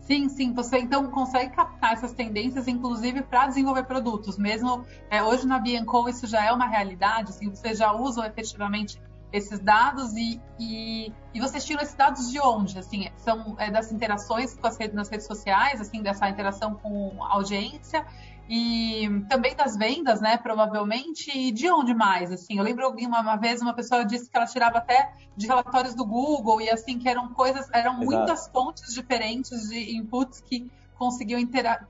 Sim, 0.00 0.28
sim. 0.28 0.52
Você 0.52 0.78
então 0.78 1.10
consegue 1.10 1.54
captar 1.54 1.94
essas 1.94 2.12
tendências, 2.12 2.68
inclusive 2.68 3.22
para 3.22 3.46
desenvolver 3.46 3.84
produtos. 3.84 4.36
Mesmo 4.36 4.84
é, 5.10 5.22
hoje 5.22 5.46
na 5.46 5.58
Bianco 5.58 6.06
isso 6.08 6.26
já 6.26 6.44
é 6.44 6.52
uma 6.52 6.66
realidade. 6.66 7.30
Assim, 7.30 7.48
vocês 7.48 7.78
já 7.78 7.92
usam 7.92 8.24
efetivamente 8.24 9.00
esses 9.32 9.58
dados 9.58 10.14
e, 10.14 10.40
e, 10.58 11.12
e, 11.32 11.40
vocês 11.40 11.64
tiram 11.64 11.82
esses 11.82 11.94
dados 11.94 12.30
de 12.30 12.40
onde? 12.40 12.78
Assim, 12.78 13.08
são 13.16 13.56
é, 13.58 13.70
das 13.70 13.90
interações 13.90 14.54
com 14.54 14.66
as 14.66 14.76
redes, 14.76 14.94
nas 14.94 15.08
redes 15.08 15.26
sociais, 15.26 15.80
assim, 15.80 16.02
dessa 16.02 16.28
interação 16.28 16.74
com 16.74 17.22
a 17.22 17.34
audiência 17.34 18.06
e 18.48 19.08
também 19.28 19.56
das 19.56 19.76
vendas, 19.76 20.20
né? 20.20 20.36
Provavelmente. 20.36 21.36
E 21.36 21.50
de 21.50 21.70
onde 21.70 21.94
mais? 21.94 22.30
Assim, 22.30 22.58
eu 22.58 22.64
lembro 22.64 22.88
uma, 22.90 23.20
uma 23.20 23.36
vez 23.36 23.60
uma 23.60 23.74
pessoa 23.74 24.04
disse 24.04 24.30
que 24.30 24.36
ela 24.36 24.46
tirava 24.46 24.78
até 24.78 25.12
de 25.36 25.46
relatórios 25.46 25.94
do 25.94 26.04
Google 26.04 26.60
e 26.60 26.70
assim 26.70 26.98
que 26.98 27.08
eram 27.08 27.32
coisas, 27.32 27.68
eram 27.72 27.94
Exato. 27.94 28.04
muitas 28.04 28.48
fontes 28.48 28.94
diferentes 28.94 29.68
de 29.68 29.96
inputs 29.96 30.40
que 30.40 30.70
conseguiam 30.96 31.40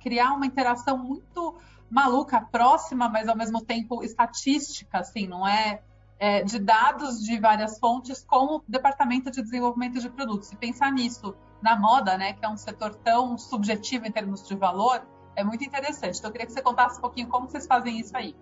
criar 0.00 0.32
uma 0.32 0.46
interação 0.46 0.96
muito 0.96 1.56
maluca, 1.90 2.40
próxima, 2.40 3.08
mas 3.08 3.28
ao 3.28 3.36
mesmo 3.36 3.60
tempo 3.60 4.02
estatística, 4.02 4.98
assim, 4.98 5.26
não 5.26 5.46
é 5.46 5.82
é, 6.24 6.42
de 6.42 6.58
dados 6.58 7.22
de 7.22 7.38
várias 7.38 7.78
fontes 7.78 8.24
com 8.26 8.56
o 8.56 8.62
departamento 8.66 9.30
de 9.30 9.42
desenvolvimento 9.42 10.00
de 10.00 10.08
produtos. 10.08 10.50
E 10.50 10.56
pensar 10.56 10.90
nisso 10.90 11.34
na 11.60 11.78
moda, 11.78 12.16
né, 12.16 12.32
que 12.32 12.42
é 12.42 12.48
um 12.48 12.56
setor 12.56 12.94
tão 12.94 13.36
subjetivo 13.36 14.06
em 14.06 14.10
termos 14.10 14.48
de 14.48 14.56
valor, 14.56 15.06
é 15.36 15.44
muito 15.44 15.62
interessante. 15.62 16.18
Então, 16.18 16.30
eu 16.30 16.32
queria 16.32 16.46
que 16.46 16.52
você 16.54 16.62
contasse 16.62 16.96
um 16.96 17.02
pouquinho 17.02 17.28
como 17.28 17.46
vocês 17.46 17.66
fazem 17.66 18.00
isso 18.00 18.16
aí. 18.16 18.34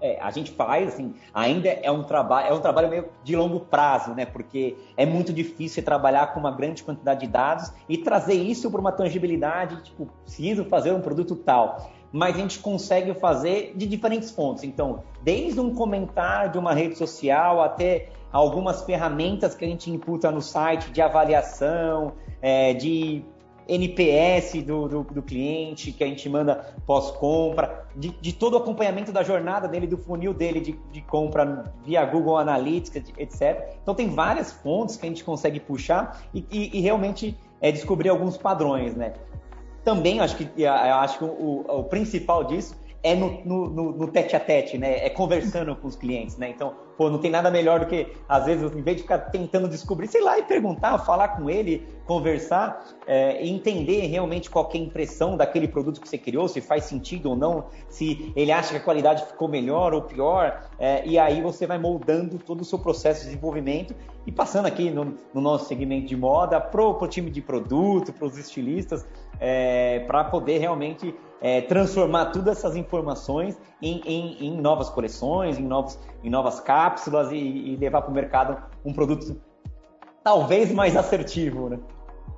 É, 0.00 0.20
a 0.20 0.30
gente 0.30 0.52
faz, 0.52 0.94
assim, 0.94 1.16
ainda 1.34 1.68
é 1.68 1.90
um 1.90 2.04
trabalho, 2.04 2.46
é 2.46 2.54
um 2.54 2.60
trabalho 2.60 2.88
meio 2.88 3.08
de 3.24 3.34
longo 3.34 3.58
prazo, 3.58 4.14
né? 4.14 4.24
Porque 4.24 4.76
é 4.96 5.04
muito 5.04 5.32
difícil 5.32 5.82
trabalhar 5.82 6.28
com 6.28 6.38
uma 6.38 6.52
grande 6.52 6.84
quantidade 6.84 7.20
de 7.20 7.26
dados 7.26 7.72
e 7.88 7.98
trazer 7.98 8.34
isso 8.34 8.70
para 8.70 8.80
uma 8.80 8.92
tangibilidade, 8.92 9.82
tipo, 9.82 10.06
preciso 10.22 10.64
fazer 10.66 10.92
um 10.92 11.00
produto 11.00 11.34
tal. 11.34 11.90
Mas 12.12 12.36
a 12.36 12.38
gente 12.38 12.58
consegue 12.58 13.14
fazer 13.14 13.72
de 13.76 13.86
diferentes 13.86 14.30
fontes. 14.30 14.64
Então, 14.64 15.02
desde 15.22 15.60
um 15.60 15.74
comentário 15.74 16.52
de 16.52 16.58
uma 16.58 16.72
rede 16.72 16.96
social 16.96 17.62
até 17.62 18.08
algumas 18.32 18.82
ferramentas 18.82 19.54
que 19.54 19.64
a 19.64 19.68
gente 19.68 19.90
imputa 19.90 20.30
no 20.30 20.42
site 20.42 20.90
de 20.90 21.00
avaliação, 21.00 22.12
é, 22.40 22.74
de 22.74 23.24
NPS 23.68 24.62
do, 24.62 24.88
do, 24.88 25.02
do, 25.02 25.22
cliente, 25.22 25.90
que 25.90 26.04
a 26.04 26.06
gente 26.06 26.28
manda 26.28 26.74
pós-compra, 26.86 27.86
de, 27.96 28.10
de, 28.10 28.32
todo 28.32 28.54
o 28.54 28.56
acompanhamento 28.58 29.10
da 29.10 29.22
jornada 29.22 29.66
dele, 29.66 29.86
do 29.86 29.98
funil 29.98 30.32
dele 30.32 30.60
de, 30.60 30.78
de, 30.92 31.00
compra 31.02 31.72
via 31.84 32.04
Google 32.04 32.36
Analytics, 32.36 33.12
etc. 33.18 33.76
Então 33.82 33.94
tem 33.94 34.08
várias 34.08 34.52
fontes 34.52 34.96
que 34.96 35.06
a 35.06 35.08
gente 35.08 35.24
consegue 35.24 35.58
puxar 35.58 36.22
e, 36.32 36.44
e, 36.50 36.78
e 36.78 36.80
realmente 36.80 37.36
é, 37.60 37.72
descobrir 37.72 38.08
alguns 38.08 38.36
padrões, 38.36 38.94
né? 38.94 39.14
Também 39.86 40.18
acho 40.18 40.34
que, 40.34 40.66
acho 40.66 41.18
que 41.18 41.24
o, 41.24 41.64
o 41.68 41.84
principal 41.84 42.42
disso 42.42 42.74
é 43.06 43.14
no, 43.14 43.40
no, 43.44 43.70
no, 43.70 43.92
no 43.92 44.08
tete 44.08 44.34
a 44.34 44.40
tete, 44.40 44.76
né? 44.76 45.06
É 45.06 45.08
conversando 45.08 45.76
com 45.76 45.86
os 45.86 45.94
clientes, 45.94 46.36
né? 46.36 46.50
Então, 46.50 46.74
pô, 46.96 47.08
não 47.08 47.18
tem 47.18 47.30
nada 47.30 47.52
melhor 47.52 47.78
do 47.78 47.86
que, 47.86 48.12
às 48.28 48.46
vezes, 48.46 48.74
em 48.74 48.82
vez 48.82 48.96
de 48.96 49.04
ficar 49.04 49.18
tentando 49.18 49.68
descobrir, 49.68 50.08
sei 50.08 50.20
lá, 50.20 50.36
e 50.40 50.42
perguntar, 50.42 50.98
falar 50.98 51.28
com 51.28 51.48
ele, 51.48 51.86
conversar, 52.04 52.84
é, 53.06 53.46
entender 53.46 54.06
realmente 54.08 54.50
qual 54.50 54.68
é 54.74 54.76
a 54.76 54.80
impressão 54.80 55.36
daquele 55.36 55.68
produto 55.68 56.00
que 56.00 56.08
você 56.08 56.18
criou, 56.18 56.48
se 56.48 56.60
faz 56.60 56.84
sentido 56.84 57.30
ou 57.30 57.36
não, 57.36 57.66
se 57.88 58.32
ele 58.34 58.50
acha 58.50 58.70
que 58.70 58.78
a 58.78 58.80
qualidade 58.80 59.24
ficou 59.24 59.46
melhor 59.46 59.94
ou 59.94 60.02
pior, 60.02 60.68
é, 60.76 61.06
e 61.06 61.16
aí 61.16 61.40
você 61.40 61.64
vai 61.64 61.78
moldando 61.78 62.40
todo 62.40 62.62
o 62.62 62.64
seu 62.64 62.78
processo 62.78 63.20
de 63.20 63.26
desenvolvimento 63.26 63.94
e 64.26 64.32
passando 64.32 64.66
aqui 64.66 64.90
no, 64.90 65.14
no 65.32 65.40
nosso 65.40 65.66
segmento 65.66 66.08
de 66.08 66.16
moda, 66.16 66.60
pro, 66.60 66.94
pro 66.94 67.06
time 67.06 67.30
de 67.30 67.40
produto, 67.40 68.12
para 68.12 68.26
os 68.26 68.36
estilistas, 68.36 69.06
é, 69.38 70.00
para 70.08 70.24
poder 70.24 70.58
realmente 70.58 71.14
é, 71.40 71.60
transformar 71.60 72.26
todas 72.26 72.58
essas 72.58 72.76
informações 72.76 73.58
em, 73.80 74.00
em, 74.04 74.46
em, 74.46 74.60
novas 74.60 74.88
coleções, 74.88 75.58
em, 75.58 75.64
novos, 75.64 75.98
em 76.22 76.30
novas 76.30 76.60
cápsulas 76.60 77.30
e, 77.30 77.36
e 77.36 77.76
levar 77.76 78.02
para 78.02 78.10
o 78.10 78.14
mercado 78.14 78.62
um 78.84 78.92
produto 78.92 79.40
talvez 80.22 80.72
mais 80.72 80.96
assertivo, 80.96 81.68
né? 81.68 81.78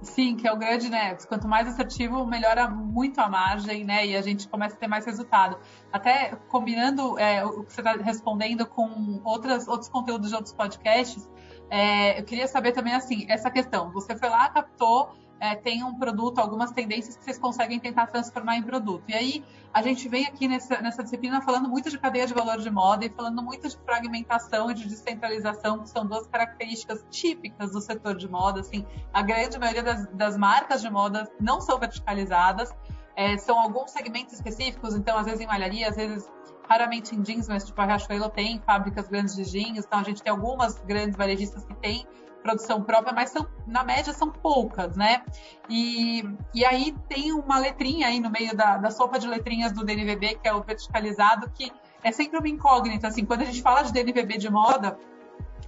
Sim, 0.02 0.36
que 0.36 0.46
é 0.46 0.52
o 0.52 0.56
grande, 0.56 0.88
né? 0.88 1.16
Quanto 1.28 1.48
mais 1.48 1.66
assertivo, 1.66 2.24
melhora 2.24 2.68
muito 2.68 3.18
a 3.20 3.28
margem, 3.28 3.84
né? 3.84 4.06
E 4.06 4.16
a 4.16 4.22
gente 4.22 4.46
começa 4.46 4.76
a 4.76 4.78
ter 4.78 4.86
mais 4.86 5.04
resultado. 5.04 5.58
Até 5.92 6.36
combinando 6.48 7.18
é, 7.18 7.44
o 7.44 7.64
que 7.64 7.72
você 7.72 7.80
está 7.80 7.92
respondendo 7.94 8.64
com 8.64 9.20
outras, 9.24 9.66
outros 9.66 9.88
conteúdos 9.88 10.28
de 10.28 10.36
outros 10.36 10.54
podcasts, 10.54 11.28
é, 11.68 12.20
eu 12.20 12.24
queria 12.24 12.46
saber 12.46 12.72
também, 12.72 12.94
assim, 12.94 13.26
essa 13.28 13.50
questão. 13.50 13.90
Você 13.90 14.16
foi 14.16 14.28
lá, 14.28 14.48
captou 14.50 15.10
é, 15.40 15.54
tem 15.54 15.84
um 15.84 15.94
produto, 15.94 16.38
algumas 16.38 16.72
tendências 16.72 17.16
que 17.16 17.24
vocês 17.24 17.38
conseguem 17.38 17.78
tentar 17.78 18.06
transformar 18.06 18.56
em 18.56 18.62
produto. 18.62 19.04
E 19.08 19.14
aí 19.14 19.44
a 19.72 19.82
gente 19.82 20.08
vem 20.08 20.26
aqui 20.26 20.48
nessa, 20.48 20.80
nessa 20.80 21.02
disciplina 21.02 21.40
falando 21.40 21.68
muito 21.68 21.90
de 21.90 21.98
cadeia 21.98 22.26
de 22.26 22.34
valor 22.34 22.58
de 22.58 22.70
moda 22.70 23.04
e 23.04 23.08
falando 23.08 23.42
muito 23.42 23.68
de 23.68 23.76
fragmentação 23.78 24.70
e 24.70 24.74
de 24.74 24.88
descentralização, 24.88 25.80
que 25.80 25.88
são 25.88 26.06
duas 26.06 26.26
características 26.26 27.04
típicas 27.10 27.72
do 27.72 27.80
setor 27.80 28.16
de 28.16 28.28
moda. 28.28 28.60
Assim, 28.60 28.84
a 29.12 29.22
grande 29.22 29.58
maioria 29.58 29.82
das, 29.82 30.06
das 30.08 30.36
marcas 30.36 30.80
de 30.80 30.90
moda 30.90 31.30
não 31.40 31.60
são 31.60 31.78
verticalizadas, 31.78 32.74
é, 33.14 33.36
são 33.36 33.58
alguns 33.58 33.90
segmentos 33.90 34.34
específicos, 34.34 34.94
então 34.94 35.18
às 35.18 35.26
vezes 35.26 35.40
em 35.40 35.46
malharia, 35.46 35.88
às 35.88 35.96
vezes 35.96 36.30
raramente 36.68 37.16
em 37.16 37.22
jeans, 37.22 37.48
mas 37.48 37.64
tipo 37.64 37.80
a 37.80 37.86
Riachuelo 37.86 38.28
tem 38.28 38.60
fábricas 38.60 39.08
grandes 39.08 39.34
de 39.34 39.44
jeans, 39.44 39.84
então 39.84 39.98
a 39.98 40.02
gente 40.02 40.22
tem 40.22 40.30
algumas 40.30 40.78
grandes 40.80 41.16
varejistas 41.16 41.64
que 41.64 41.74
têm 41.76 42.06
produção 42.48 42.82
própria, 42.82 43.12
mas 43.12 43.30
são, 43.30 43.46
na 43.66 43.84
média 43.84 44.12
são 44.14 44.30
poucas, 44.30 44.96
né? 44.96 45.22
E, 45.68 46.24
e 46.54 46.64
aí 46.64 46.94
tem 47.08 47.32
uma 47.32 47.58
letrinha 47.58 48.08
aí 48.08 48.18
no 48.18 48.30
meio 48.30 48.56
da, 48.56 48.78
da 48.78 48.90
sopa 48.90 49.18
de 49.18 49.26
letrinhas 49.26 49.72
do 49.72 49.84
DNVB, 49.84 50.36
que 50.36 50.48
é 50.48 50.54
o 50.54 50.62
verticalizado, 50.62 51.50
que 51.50 51.70
é 52.02 52.10
sempre 52.10 52.38
uma 52.38 52.48
incógnita, 52.48 53.08
assim, 53.08 53.24
quando 53.24 53.42
a 53.42 53.44
gente 53.44 53.60
fala 53.60 53.82
de 53.82 53.92
DNVB 53.92 54.38
de 54.38 54.50
moda, 54.50 54.98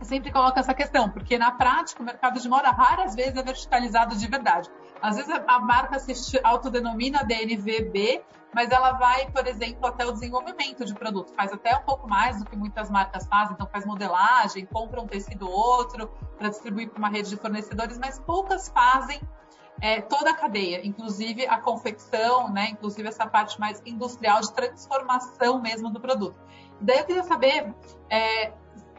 sempre 0.00 0.32
coloca 0.32 0.58
essa 0.58 0.72
questão, 0.72 1.10
porque 1.10 1.36
na 1.36 1.50
prática 1.50 2.02
o 2.02 2.06
mercado 2.06 2.40
de 2.40 2.48
moda 2.48 2.70
raras 2.70 3.14
vezes 3.14 3.36
é 3.36 3.42
verticalizado 3.42 4.16
de 4.16 4.26
verdade. 4.26 4.70
Às 5.02 5.16
vezes 5.16 5.30
a 5.46 5.58
marca 5.58 5.98
se 5.98 6.40
autodenomina 6.42 7.24
DNVB, 7.24 8.22
mas 8.54 8.70
ela 8.70 8.92
vai, 8.92 9.30
por 9.30 9.46
exemplo, 9.46 9.86
até 9.86 10.04
o 10.04 10.12
desenvolvimento 10.12 10.84
de 10.84 10.94
produto. 10.94 11.32
Faz 11.34 11.52
até 11.52 11.76
um 11.76 11.82
pouco 11.82 12.08
mais 12.08 12.38
do 12.38 12.44
que 12.44 12.56
muitas 12.56 12.90
marcas 12.90 13.26
fazem, 13.26 13.54
então 13.54 13.66
faz 13.66 13.84
modelagem, 13.84 14.66
compra 14.66 15.00
um 15.00 15.06
tecido 15.06 15.48
outro 15.48 16.08
para 16.36 16.48
distribuir 16.48 16.90
para 16.90 16.98
uma 16.98 17.08
rede 17.08 17.30
de 17.30 17.36
fornecedores, 17.36 17.98
mas 17.98 18.18
poucas 18.18 18.68
fazem 18.68 19.20
é, 19.80 20.00
toda 20.02 20.30
a 20.30 20.34
cadeia, 20.34 20.84
inclusive 20.86 21.46
a 21.46 21.58
confecção, 21.58 22.50
né, 22.50 22.68
inclusive 22.70 23.08
essa 23.08 23.26
parte 23.26 23.58
mais 23.58 23.80
industrial 23.86 24.40
de 24.40 24.52
transformação 24.52 25.60
mesmo 25.60 25.90
do 25.90 26.00
produto. 26.00 26.38
daí 26.80 26.98
eu 26.98 27.04
queria 27.04 27.22
saber 27.22 27.74
é, 28.10 28.52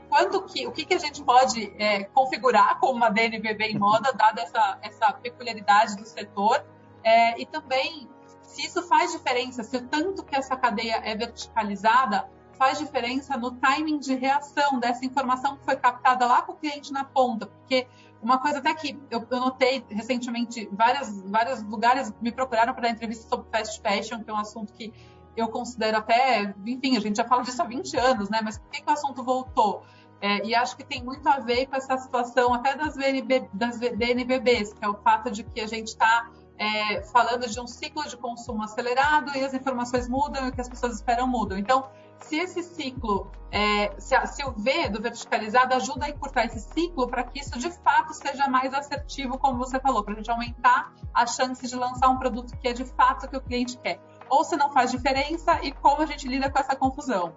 quanto 0.10 0.42
que, 0.44 0.66
o 0.68 0.72
que, 0.72 0.86
que 0.86 0.94
a 0.94 0.98
gente 0.98 1.24
pode 1.24 1.74
é, 1.78 2.06
configurar 2.06 2.80
como 2.80 2.94
uma 2.94 3.10
DNVB 3.10 3.66
em 3.66 3.78
moda, 3.78 4.12
dada 4.14 4.42
essa, 4.42 4.80
essa 4.82 5.14
peculiaridade 5.14 5.96
do 5.96 6.06
setor, 6.06 6.66
é, 7.04 7.40
e 7.40 7.46
também 7.46 8.10
se 8.52 8.66
isso 8.66 8.84
faz 8.84 9.12
diferença, 9.12 9.64
se 9.64 9.78
o 9.78 9.88
tanto 9.88 10.24
que 10.24 10.36
essa 10.36 10.56
cadeia 10.56 11.02
é 11.04 11.16
verticalizada 11.16 12.30
faz 12.58 12.78
diferença 12.78 13.38
no 13.38 13.52
timing 13.52 13.98
de 13.98 14.14
reação 14.14 14.80
dessa 14.80 15.04
informação 15.06 15.58
que 15.58 15.66
foi 15.66 15.76
captada 15.76 16.28
lá 16.28 16.42
com 16.44 16.52
o 16.52 16.56
cliente 16.56 16.92
na 16.92 17.04
ponta, 17.04 17.48
porque 17.48 17.88
uma 18.22 18.38
coisa 18.38 18.60
até 18.60 18.74
que 18.76 19.00
eu, 19.10 19.26
eu 19.32 19.40
notei 19.40 19.84
recentemente, 19.90 20.70
várias, 20.72 21.22
vários 21.24 21.64
lugares 21.64 22.14
me 22.22 22.32
procuraram 22.32 22.74
para 22.74 22.84
dar 22.84 22.90
entrevista 22.90 23.28
sobre 23.28 23.50
fast 23.50 23.82
fashion, 23.82 24.24
que 24.24 24.30
é 24.30 24.34
um 24.34 24.38
assunto 24.38 24.72
que 24.74 24.94
eu 25.36 25.48
considero 25.48 25.98
até, 25.98 26.54
enfim, 26.68 26.98
a 26.98 27.00
gente 27.00 27.16
já 27.16 27.26
fala 27.26 27.42
disso 27.42 27.62
há 27.62 27.66
20 27.66 27.98
anos, 27.98 28.30
né? 28.30 28.42
Mas 28.44 28.60
por 28.60 28.70
que, 28.70 28.82
que 28.82 28.90
o 28.90 28.94
assunto 28.94 29.24
voltou? 29.24 29.82
É, 30.22 30.46
e 30.46 30.54
acho 30.54 30.78
que 30.78 30.84
tem 30.84 31.04
muito 31.04 31.28
a 31.28 31.40
ver 31.40 31.66
com 31.66 31.76
essa 31.76 31.98
situação 31.98 32.54
até 32.54 32.76
das, 32.76 32.96
VNB, 32.96 33.50
das 33.52 33.80
DNBBs, 33.80 34.74
que 34.74 34.86
é 34.86 34.88
o 34.88 34.94
fato 34.96 35.32
de 35.32 35.44
que 35.44 35.60
a 35.62 35.68
gente 35.68 35.88
está 35.88 36.30
é, 36.62 37.02
falando 37.02 37.50
de 37.50 37.60
um 37.60 37.66
ciclo 37.66 38.08
de 38.08 38.16
consumo 38.16 38.62
acelerado 38.62 39.36
e 39.36 39.44
as 39.44 39.52
informações 39.52 40.08
mudam 40.08 40.46
e 40.46 40.50
o 40.50 40.52
que 40.52 40.62
as 40.62 40.70
pessoas 40.70 40.94
esperam 40.94 41.26
mudam. 41.26 41.58
Então, 41.58 41.88
se 42.20 42.38
esse 42.38 42.62
ciclo, 42.62 43.32
é, 43.52 44.00
se, 44.00 44.16
se, 44.28 44.46
o 44.46 44.52
V 44.52 44.90
do 44.90 45.02
verticalizado 45.02 45.74
ajuda 45.74 46.06
a 46.06 46.10
encurtar 46.12 46.46
esse 46.46 46.60
ciclo 46.60 47.08
para 47.08 47.24
que 47.24 47.40
isso 47.40 47.58
de 47.58 47.72
fato 47.72 48.14
seja 48.14 48.48
mais 48.48 48.76
assertivo, 48.76 49.40
como 49.40 49.58
você 49.58 49.80
falou, 49.80 50.04
para 50.04 50.14
a 50.14 50.18
gente 50.18 50.30
aumentar 50.30 50.94
a 51.12 51.26
chance 51.26 51.68
de 51.68 51.76
lançar 51.76 52.10
um 52.10 52.20
produto 52.20 52.56
que 52.56 52.68
é 52.68 52.74
de 52.74 52.86
fato 52.86 53.26
o 53.26 53.30
que 53.30 53.38
o 53.38 53.42
cliente 53.42 53.76
quer. 53.80 54.00
Ou 54.30 54.44
se 54.44 54.56
não 54.56 54.72
faz 54.72 54.92
diferença 54.92 55.60
e 55.64 55.72
como 55.72 56.04
a 56.04 56.06
gente 56.06 56.28
lida 56.28 56.48
com 56.48 56.60
essa 56.60 56.76
confusão. 56.76 57.34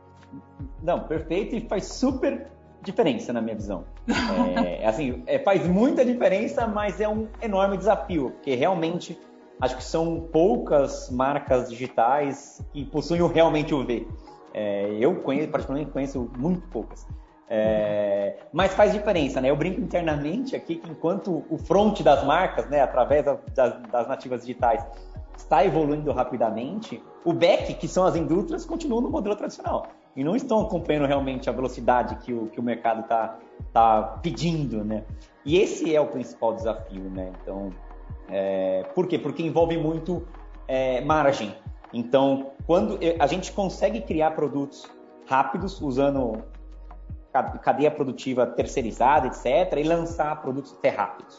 Não, 0.82 1.08
perfeito 1.08 1.56
e 1.56 1.66
faz 1.66 1.86
super 1.86 2.52
diferença 2.84 3.32
na 3.32 3.40
minha 3.40 3.56
visão. 3.56 3.84
É, 4.56 4.86
assim, 4.86 5.22
é, 5.26 5.38
faz 5.38 5.66
muita 5.66 6.04
diferença, 6.04 6.66
mas 6.66 7.00
é 7.00 7.08
um 7.08 7.26
enorme 7.42 7.76
desafio, 7.76 8.30
porque 8.30 8.54
realmente 8.54 9.18
acho 9.60 9.76
que 9.76 9.84
são 9.84 10.20
poucas 10.32 11.10
marcas 11.10 11.70
digitais 11.70 12.62
que 12.72 12.84
possuem 12.84 13.26
realmente 13.26 13.74
o 13.74 13.84
V. 13.84 14.06
É, 14.52 14.96
eu 15.00 15.16
conheço, 15.16 15.48
particularmente 15.48 15.90
conheço 15.90 16.30
muito 16.38 16.66
poucas. 16.68 17.06
É, 17.48 18.36
mas 18.52 18.74
faz 18.74 18.92
diferença, 18.92 19.40
né? 19.40 19.50
Eu 19.50 19.56
brinco 19.56 19.80
internamente 19.80 20.54
aqui 20.54 20.76
que 20.76 20.90
enquanto 20.90 21.44
o 21.50 21.58
front 21.58 22.00
das 22.02 22.24
marcas, 22.24 22.68
né, 22.68 22.80
através 22.80 23.24
das, 23.24 23.38
das 23.90 24.08
nativas 24.08 24.42
digitais, 24.42 24.84
está 25.36 25.64
evoluindo 25.64 26.12
rapidamente, 26.12 27.02
o 27.24 27.32
back, 27.32 27.74
que 27.74 27.88
são 27.88 28.04
as 28.04 28.16
indústrias, 28.16 28.64
continuam 28.64 29.02
no 29.02 29.10
modelo 29.10 29.34
tradicional 29.34 29.88
e 30.16 30.22
não 30.22 30.36
estão 30.36 30.60
acompanhando 30.60 31.06
realmente 31.06 31.48
a 31.48 31.52
velocidade 31.52 32.16
que 32.16 32.32
o, 32.32 32.46
que 32.46 32.60
o 32.60 32.62
mercado 32.62 33.00
está 33.00 33.38
tá 33.72 34.02
pedindo, 34.22 34.84
né? 34.84 35.04
E 35.44 35.58
esse 35.58 35.94
é 35.94 36.00
o 36.00 36.06
principal 36.06 36.54
desafio, 36.54 37.10
né? 37.10 37.32
Então, 37.42 37.70
é, 38.28 38.84
por 38.94 39.06
quê? 39.06 39.18
Porque 39.18 39.42
envolve 39.42 39.76
muito 39.76 40.26
é, 40.66 41.00
margem. 41.02 41.54
Então, 41.92 42.52
quando 42.66 42.98
a 43.18 43.26
gente 43.26 43.52
consegue 43.52 44.00
criar 44.00 44.32
produtos 44.32 44.90
rápidos 45.26 45.80
usando 45.80 46.42
cadeia 47.62 47.90
produtiva 47.90 48.46
terceirizada, 48.46 49.26
etc., 49.26 49.78
e 49.78 49.82
lançar 49.82 50.40
produtos 50.40 50.72
até 50.78 50.90
rápidos. 50.90 51.36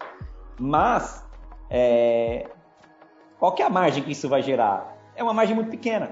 Mas, 0.60 1.26
é, 1.70 2.48
qual 3.40 3.54
que 3.54 3.62
é 3.62 3.66
a 3.66 3.70
margem 3.70 4.04
que 4.04 4.12
isso 4.12 4.28
vai 4.28 4.42
gerar? 4.42 4.94
É 5.16 5.24
uma 5.24 5.34
margem 5.34 5.56
muito 5.56 5.70
pequena. 5.70 6.12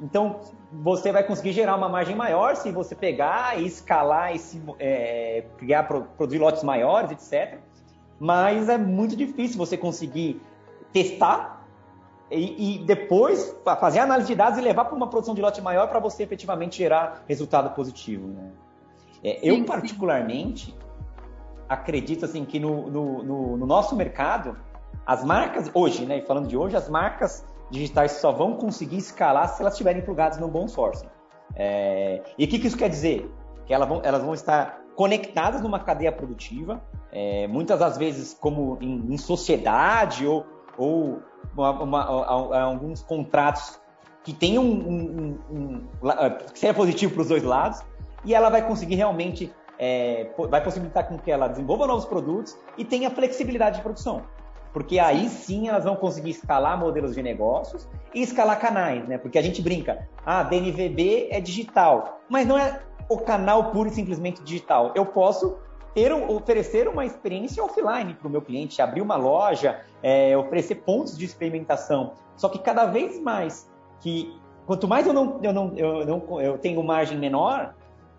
Então, 0.00 0.40
você 0.72 1.10
vai 1.10 1.24
conseguir 1.24 1.52
gerar 1.52 1.76
uma 1.76 1.88
margem 1.88 2.14
maior 2.14 2.54
se 2.54 2.70
você 2.70 2.94
pegar 2.94 3.58
e 3.58 3.66
escalar 3.66 4.34
e 4.34 4.38
se, 4.38 4.62
é, 4.78 5.44
criar, 5.56 5.84
produzir 5.84 6.38
lotes 6.38 6.62
maiores, 6.62 7.10
etc. 7.10 7.58
Mas 8.18 8.68
é 8.68 8.78
muito 8.78 9.16
difícil 9.16 9.58
você 9.58 9.76
conseguir 9.76 10.40
testar 10.92 11.66
e, 12.30 12.76
e 12.76 12.78
depois 12.84 13.56
fazer 13.80 14.00
a 14.00 14.02
análise 14.04 14.28
de 14.28 14.34
dados 14.34 14.58
e 14.58 14.62
levar 14.62 14.84
para 14.84 14.94
uma 14.94 15.08
produção 15.08 15.34
de 15.34 15.40
lote 15.40 15.60
maior 15.60 15.88
para 15.88 15.98
você 15.98 16.22
efetivamente 16.22 16.78
gerar 16.78 17.24
resultado 17.26 17.74
positivo. 17.74 18.28
Né? 18.28 18.50
É, 19.24 19.38
eu, 19.42 19.64
particularmente, 19.64 20.76
acredito 21.68 22.24
assim, 22.24 22.44
que 22.44 22.60
no, 22.60 22.90
no, 22.90 23.22
no, 23.22 23.56
no, 23.56 23.66
nosso 23.66 23.96
mercado, 23.96 24.56
as 25.06 25.24
marcas, 25.24 25.70
hoje, 25.74 26.04
né, 26.04 26.20
falando 26.22 26.46
de 26.46 26.56
hoje, 26.56 26.76
as 26.76 26.88
marcas 26.88 27.44
digitais 27.70 28.12
só 28.12 28.32
vão 28.32 28.54
conseguir 28.54 28.98
escalar 28.98 29.48
se 29.48 29.60
elas 29.60 29.74
estiverem 29.74 30.02
plugadas 30.02 30.38
no 30.38 30.48
bom 30.48 30.66
sourcing. 30.68 31.08
É, 31.54 32.22
e 32.38 32.44
o 32.44 32.48
que, 32.48 32.58
que, 32.58 32.66
isso 32.66 32.76
quer 32.76 32.88
dizer? 32.88 33.30
Que 33.66 33.74
elas 33.74 33.88
vão, 33.88 34.00
elas 34.04 34.22
vão 34.22 34.34
estar 34.34 34.80
conectadas 34.94 35.60
numa 35.60 35.78
cadeia 35.78 36.10
produtiva, 36.10 36.82
é, 37.12 37.46
muitas 37.46 37.78
das 37.78 37.96
vezes 37.96 38.34
como 38.34 38.78
em, 38.80 39.14
em 39.14 39.16
sociedade 39.16 40.26
ou, 40.26 40.44
ou 40.76 41.22
uma, 41.56 41.82
uma, 41.82 42.60
alguns 42.62 43.02
contratos 43.02 43.80
que 44.24 44.32
tenham 44.32 44.62
um, 44.62 44.88
um, 44.88 45.38
um, 45.50 45.88
que 46.52 46.58
seja 46.58 46.74
positivo 46.74 47.14
para 47.14 47.22
os 47.22 47.28
dois 47.28 47.42
lados, 47.42 47.80
e 48.24 48.34
ela 48.34 48.50
vai 48.50 48.66
conseguir 48.66 48.96
realmente, 48.96 49.52
é, 49.78 50.30
vai 50.50 50.62
possibilitar 50.62 51.08
com 51.08 51.16
que 51.18 51.30
ela 51.30 51.48
desenvolva 51.48 51.86
novos 51.86 52.04
produtos 52.04 52.56
e 52.76 52.84
tenha 52.84 53.10
flexibilidade 53.10 53.76
de 53.76 53.82
produção. 53.82 54.22
Porque 54.72 54.98
aí 54.98 55.28
sim 55.28 55.68
elas 55.68 55.84
vão 55.84 55.96
conseguir 55.96 56.30
escalar 56.30 56.78
modelos 56.78 57.14
de 57.14 57.22
negócios 57.22 57.88
e 58.14 58.22
escalar 58.22 58.60
canais, 58.60 59.06
né? 59.08 59.18
Porque 59.18 59.38
a 59.38 59.42
gente 59.42 59.62
brinca, 59.62 60.08
ah, 60.24 60.42
DNVB 60.42 61.28
é 61.30 61.40
digital, 61.40 62.20
mas 62.28 62.46
não 62.46 62.58
é 62.58 62.80
o 63.08 63.18
canal 63.18 63.70
puro 63.70 63.88
e 63.88 63.92
simplesmente 63.92 64.42
digital. 64.42 64.92
Eu 64.94 65.06
posso 65.06 65.56
ter, 65.94 66.12
oferecer 66.12 66.86
uma 66.86 67.04
experiência 67.06 67.64
offline 67.64 68.14
para 68.14 68.28
o 68.28 68.30
meu 68.30 68.42
cliente, 68.42 68.80
abrir 68.82 69.00
uma 69.00 69.16
loja, 69.16 69.80
é, 70.02 70.36
oferecer 70.36 70.76
pontos 70.76 71.16
de 71.16 71.24
experimentação. 71.24 72.12
Só 72.36 72.48
que 72.48 72.58
cada 72.58 72.86
vez 72.86 73.18
mais 73.20 73.68
que 74.00 74.38
quanto 74.66 74.86
mais 74.86 75.06
eu 75.06 75.12
não 75.12 75.40
eu 75.42 75.52
não 75.52 75.72
eu, 75.76 76.06
não, 76.06 76.40
eu 76.40 76.58
tenho 76.58 76.82
margem 76.82 77.18
menor, 77.18 77.74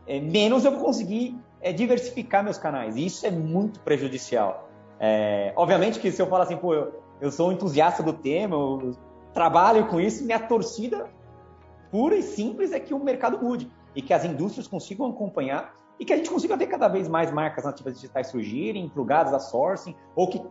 é, 0.07 0.19
menos 0.19 0.65
eu 0.65 0.71
vou 0.71 0.83
conseguir 0.83 1.39
é, 1.61 1.71
diversificar 1.71 2.43
meus 2.43 2.57
canais. 2.57 2.95
E 2.95 3.05
isso 3.05 3.25
é 3.25 3.31
muito 3.31 3.79
prejudicial. 3.81 4.68
É, 4.99 5.53
obviamente 5.55 5.99
que 5.99 6.11
se 6.11 6.21
eu 6.21 6.27
falar 6.27 6.43
assim, 6.43 6.57
pô, 6.57 6.73
eu, 6.73 7.01
eu 7.21 7.31
sou 7.31 7.49
um 7.49 7.51
entusiasta 7.51 8.03
do 8.03 8.13
tema, 8.13 8.55
eu 8.55 8.95
trabalho 9.33 9.87
com 9.87 9.99
isso, 9.99 10.25
minha 10.25 10.39
torcida 10.39 11.07
pura 11.91 12.15
e 12.15 12.23
simples 12.23 12.71
é 12.71 12.79
que 12.79 12.93
o 12.93 13.03
mercado 13.03 13.43
mude 13.43 13.71
e 13.95 14.01
que 14.01 14.13
as 14.13 14.23
indústrias 14.23 14.67
consigam 14.67 15.07
acompanhar 15.07 15.73
e 15.99 16.05
que 16.05 16.13
a 16.13 16.17
gente 16.17 16.29
consiga 16.29 16.55
ver 16.55 16.67
cada 16.67 16.87
vez 16.87 17.07
mais 17.07 17.31
marcas 17.31 17.65
nativas 17.65 17.95
digitais 17.95 18.27
surgirem, 18.27 18.87
plugadas 18.87 19.33
a 19.33 19.39
sourcing, 19.39 19.95
ou 20.15 20.29
que 20.29 20.41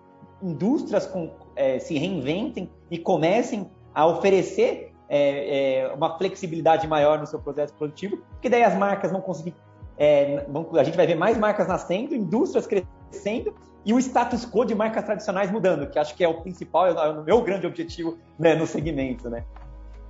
indústrias 0.43 1.07
com, 1.07 1.31
é, 1.57 1.78
se 1.78 1.97
reinventem 1.97 2.71
e 2.90 2.99
comecem 2.99 3.71
a 3.95 4.07
oferecer 4.07 4.93
é, 5.09 5.81
é, 5.81 5.93
uma 5.95 6.19
flexibilidade 6.19 6.87
maior 6.87 7.19
no 7.19 7.26
seu 7.26 7.38
processo 7.38 7.73
produtivo, 7.75 8.19
porque 8.33 8.49
daí 8.49 8.62
as 8.62 8.76
marcas 8.76 9.11
vão 9.11 9.23
conseguir, 9.23 9.55
é, 9.97 10.45
vão, 10.49 10.69
a 10.75 10.85
gente 10.85 10.97
vai 10.97 11.07
ver 11.07 11.14
mais 11.14 11.38
marcas 11.38 11.67
nascendo, 11.67 12.14
indústrias 12.14 12.67
crescendo 12.67 13.55
e 13.88 13.92
o 13.95 13.99
status 13.99 14.45
quo 14.45 14.66
de 14.66 14.75
marcas 14.75 15.02
tradicionais 15.02 15.50
mudando, 15.50 15.88
que 15.88 15.99
acho 15.99 16.14
que 16.14 16.23
é 16.23 16.28
o 16.28 16.42
principal, 16.42 16.87
é 16.88 17.09
o 17.11 17.25
meu 17.25 17.40
grande 17.40 17.66
objetivo 17.66 18.18
né, 18.38 18.54
no 18.54 18.66
segmento, 18.66 19.30
né? 19.30 19.47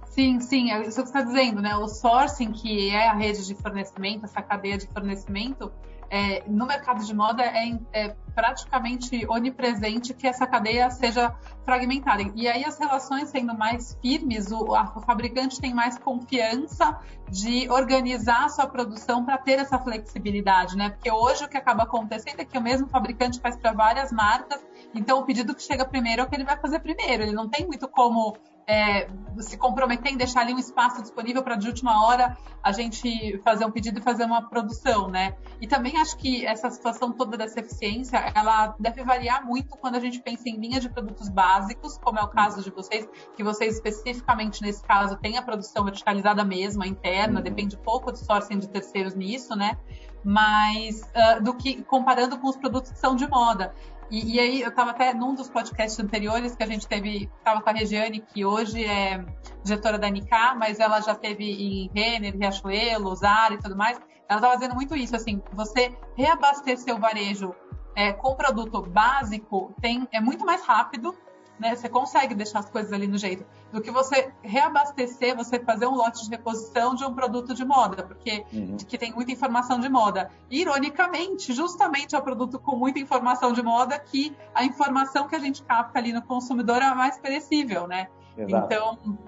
Sim, 0.04 0.40
sim, 0.40 0.72
é 0.72 0.80
isso 0.80 1.00
que 1.00 1.08
você 1.08 1.18
está 1.18 1.22
dizendo, 1.22 1.62
né? 1.62 1.76
O 1.76 1.86
sourcing, 1.86 2.50
que 2.50 2.90
é 2.90 3.06
a 3.06 3.14
rede 3.14 3.46
de 3.46 3.54
fornecimento, 3.54 4.24
essa 4.24 4.42
cadeia 4.42 4.76
de 4.76 4.88
fornecimento, 4.88 5.70
é, 6.10 6.42
no 6.46 6.66
mercado 6.66 7.04
de 7.04 7.14
moda 7.14 7.42
é, 7.42 7.78
é, 7.92 8.16
praticamente 8.34 9.26
onipresente 9.28 10.14
que 10.14 10.26
essa 10.26 10.46
cadeia 10.46 10.90
seja 10.90 11.34
fragmentada. 11.64 12.22
E 12.34 12.48
aí 12.48 12.64
as 12.64 12.78
relações 12.78 13.28
sendo 13.28 13.56
mais 13.56 13.98
firmes, 14.00 14.50
o, 14.50 14.74
a, 14.74 14.92
o 14.96 15.00
fabricante 15.00 15.60
tem 15.60 15.74
mais 15.74 15.98
confiança 15.98 16.98
de 17.30 17.68
organizar 17.70 18.46
a 18.46 18.48
sua 18.48 18.66
produção 18.66 19.24
para 19.24 19.36
ter 19.38 19.58
essa 19.58 19.78
flexibilidade, 19.78 20.76
né? 20.76 20.90
Porque 20.90 21.10
hoje 21.10 21.44
o 21.44 21.48
que 21.48 21.56
acaba 21.56 21.82
acontecendo 21.82 22.40
é 22.40 22.44
que 22.44 22.56
o 22.56 22.62
mesmo 22.62 22.88
fabricante 22.88 23.40
faz 23.40 23.56
para 23.56 23.72
várias 23.72 24.10
marcas, 24.10 24.64
então 24.94 25.18
o 25.20 25.24
pedido 25.24 25.54
que 25.54 25.62
chega 25.62 25.84
primeiro 25.84 26.22
é 26.22 26.24
o 26.24 26.28
que 26.28 26.34
ele 26.34 26.44
vai 26.44 26.56
fazer 26.56 26.80
primeiro. 26.80 27.22
Ele 27.22 27.32
não 27.32 27.48
tem 27.48 27.66
muito 27.66 27.86
como 27.88 28.36
é, 28.68 29.08
se 29.38 29.56
comprometer 29.56 30.12
em 30.12 30.16
deixar 30.16 30.42
ali 30.42 30.52
um 30.52 30.58
espaço 30.58 31.00
disponível 31.00 31.42
para 31.42 31.56
de 31.56 31.66
última 31.66 32.04
hora 32.04 32.36
a 32.62 32.70
gente 32.70 33.40
fazer 33.42 33.64
um 33.64 33.70
pedido 33.70 33.98
e 33.98 34.02
fazer 34.02 34.24
uma 34.24 34.46
produção, 34.46 35.08
né? 35.08 35.34
E 35.58 35.66
também 35.66 35.96
acho 35.96 36.18
que 36.18 36.44
essa 36.44 36.68
situação 36.68 37.10
toda 37.10 37.38
dessa 37.38 37.60
eficiência, 37.60 38.18
ela 38.34 38.74
deve 38.78 39.02
variar 39.02 39.46
muito 39.46 39.70
quando 39.78 39.94
a 39.94 40.00
gente 40.00 40.20
pensa 40.20 40.50
em 40.50 40.56
linha 40.56 40.78
de 40.80 40.90
produtos 40.90 41.30
básicos, 41.30 41.96
como 41.96 42.18
é 42.18 42.22
o 42.22 42.28
caso 42.28 42.62
de 42.62 42.70
vocês, 42.70 43.08
que 43.34 43.42
vocês 43.42 43.76
especificamente 43.76 44.60
nesse 44.60 44.82
caso 44.82 45.16
têm 45.16 45.38
a 45.38 45.42
produção 45.42 45.84
verticalizada 45.84 46.44
mesma, 46.44 46.86
interna, 46.86 47.38
uhum. 47.38 47.42
depende 47.42 47.74
pouco 47.78 48.12
do 48.12 48.18
sourcing 48.18 48.58
de 48.58 48.68
terceiros 48.68 49.14
nisso, 49.14 49.56
né? 49.56 49.78
Mas 50.22 51.00
uh, 51.00 51.42
do 51.42 51.54
que 51.54 51.82
comparando 51.84 52.36
com 52.38 52.48
os 52.48 52.56
produtos 52.56 52.90
que 52.90 52.98
são 52.98 53.16
de 53.16 53.26
moda. 53.26 53.72
E, 54.10 54.36
e, 54.36 54.40
aí, 54.40 54.62
eu 54.62 54.70
estava 54.70 54.90
até 54.90 55.12
num 55.12 55.34
dos 55.34 55.48
podcasts 55.50 55.98
anteriores 56.00 56.56
que 56.56 56.62
a 56.62 56.66
gente 56.66 56.86
teve, 56.88 57.30
estava 57.38 57.60
com 57.60 57.68
a 57.68 57.72
Regiane, 57.72 58.20
que 58.20 58.44
hoje 58.44 58.84
é 58.84 59.22
diretora 59.62 59.98
da 59.98 60.08
NK, 60.08 60.30
mas 60.56 60.80
ela 60.80 61.00
já 61.00 61.14
teve 61.14 61.44
em 61.44 61.90
Renner, 61.94 62.34
Riachuelo, 62.34 63.14
Zara 63.14 63.54
e 63.54 63.58
tudo 63.58 63.76
mais. 63.76 64.00
Ela 64.28 64.38
estava 64.40 64.56
dizendo 64.56 64.74
muito 64.74 64.96
isso, 64.96 65.14
assim, 65.14 65.42
você 65.52 65.94
reabastecer 66.16 66.94
o 66.94 66.98
varejo 66.98 67.54
é, 67.94 68.12
com 68.12 68.34
produto 68.34 68.80
básico 68.82 69.74
tem, 69.80 70.06
é 70.12 70.20
muito 70.20 70.44
mais 70.46 70.62
rápido 70.62 71.14
né? 71.58 71.74
Você 71.74 71.88
consegue 71.88 72.34
deixar 72.34 72.60
as 72.60 72.70
coisas 72.70 72.92
ali 72.92 73.06
no 73.06 73.18
jeito. 73.18 73.44
Do 73.72 73.80
que 73.80 73.90
você 73.90 74.32
reabastecer, 74.42 75.36
você 75.36 75.58
fazer 75.58 75.86
um 75.86 75.94
lote 75.94 76.24
de 76.24 76.30
reposição 76.30 76.94
de 76.94 77.04
um 77.04 77.14
produto 77.14 77.54
de 77.54 77.64
moda, 77.64 78.02
porque 78.02 78.44
uhum. 78.52 78.76
que 78.76 78.96
tem 78.96 79.12
muita 79.12 79.32
informação 79.32 79.78
de 79.80 79.88
moda. 79.88 80.30
Ironicamente, 80.50 81.52
justamente 81.52 82.14
é 82.14 82.18
o 82.18 82.22
produto 82.22 82.58
com 82.58 82.76
muita 82.76 82.98
informação 82.98 83.52
de 83.52 83.62
moda 83.62 83.98
que 83.98 84.36
a 84.54 84.64
informação 84.64 85.28
que 85.28 85.36
a 85.36 85.38
gente 85.38 85.62
capta 85.62 85.98
ali 85.98 86.12
no 86.12 86.22
consumidor 86.22 86.82
é 86.82 86.94
mais 86.94 87.18
perecível, 87.18 87.86
né? 87.86 88.08
Exato. 88.36 88.66
Então, 88.66 89.18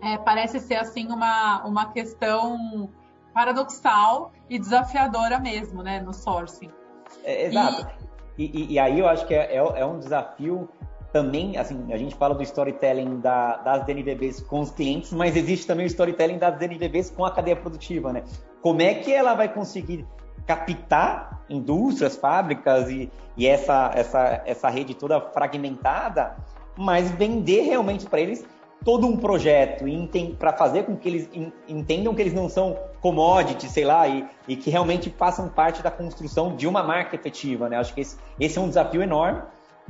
é, 0.00 0.16
parece 0.18 0.60
ser 0.60 0.76
assim 0.76 1.08
uma, 1.08 1.64
uma 1.64 1.92
questão 1.92 2.90
paradoxal 3.34 4.32
e 4.48 4.58
desafiadora 4.58 5.38
mesmo, 5.38 5.82
né, 5.82 6.00
no 6.00 6.12
sourcing. 6.12 6.70
É, 7.24 7.46
exato. 7.46 7.86
E... 8.04 8.08
E, 8.38 8.74
e, 8.74 8.78
aí 8.78 9.00
eu 9.00 9.08
acho 9.08 9.26
que 9.26 9.34
é, 9.34 9.56
é, 9.56 9.56
é 9.56 9.84
um 9.84 9.98
desafio 9.98 10.68
também, 11.12 11.56
assim, 11.56 11.92
a 11.92 11.96
gente 11.96 12.14
fala 12.14 12.34
do 12.34 12.42
storytelling 12.42 13.20
da, 13.20 13.56
das 13.56 13.84
DNVBs 13.84 14.40
com 14.42 14.60
os 14.60 14.70
clientes, 14.70 15.12
mas 15.12 15.36
existe 15.36 15.66
também 15.66 15.86
o 15.86 15.88
storytelling 15.88 16.38
das 16.38 16.58
DNVBs 16.58 17.10
com 17.10 17.24
a 17.24 17.30
cadeia 17.30 17.56
produtiva, 17.56 18.12
né? 18.12 18.22
Como 18.60 18.82
é 18.82 18.94
que 18.94 19.12
ela 19.12 19.34
vai 19.34 19.52
conseguir 19.52 20.06
captar 20.46 21.44
indústrias, 21.48 22.16
fábricas 22.16 22.90
e, 22.90 23.10
e 23.36 23.46
essa, 23.46 23.90
essa, 23.94 24.42
essa 24.46 24.68
rede 24.68 24.94
toda 24.94 25.20
fragmentada, 25.20 26.36
mas 26.76 27.10
vender 27.10 27.62
realmente 27.62 28.06
para 28.06 28.20
eles 28.20 28.44
todo 28.84 29.06
um 29.06 29.16
projeto 29.16 29.84
para 30.38 30.52
fazer 30.52 30.84
com 30.84 30.96
que 30.96 31.08
eles 31.08 31.28
entendam 31.66 32.14
que 32.14 32.22
eles 32.22 32.32
não 32.32 32.48
são 32.48 32.78
commodities, 33.00 33.72
sei 33.72 33.84
lá, 33.84 34.06
e, 34.06 34.24
e, 34.46 34.56
que 34.56 34.70
realmente 34.70 35.10
façam 35.10 35.48
parte 35.48 35.82
da 35.82 35.90
construção 35.90 36.54
de 36.54 36.66
uma 36.66 36.82
marca 36.82 37.16
efetiva, 37.16 37.68
né? 37.68 37.76
Acho 37.76 37.92
que 37.92 38.00
esse, 38.00 38.16
esse 38.38 38.58
é 38.58 38.60
um 38.60 38.68
desafio 38.68 39.02
enorme, 39.02 39.42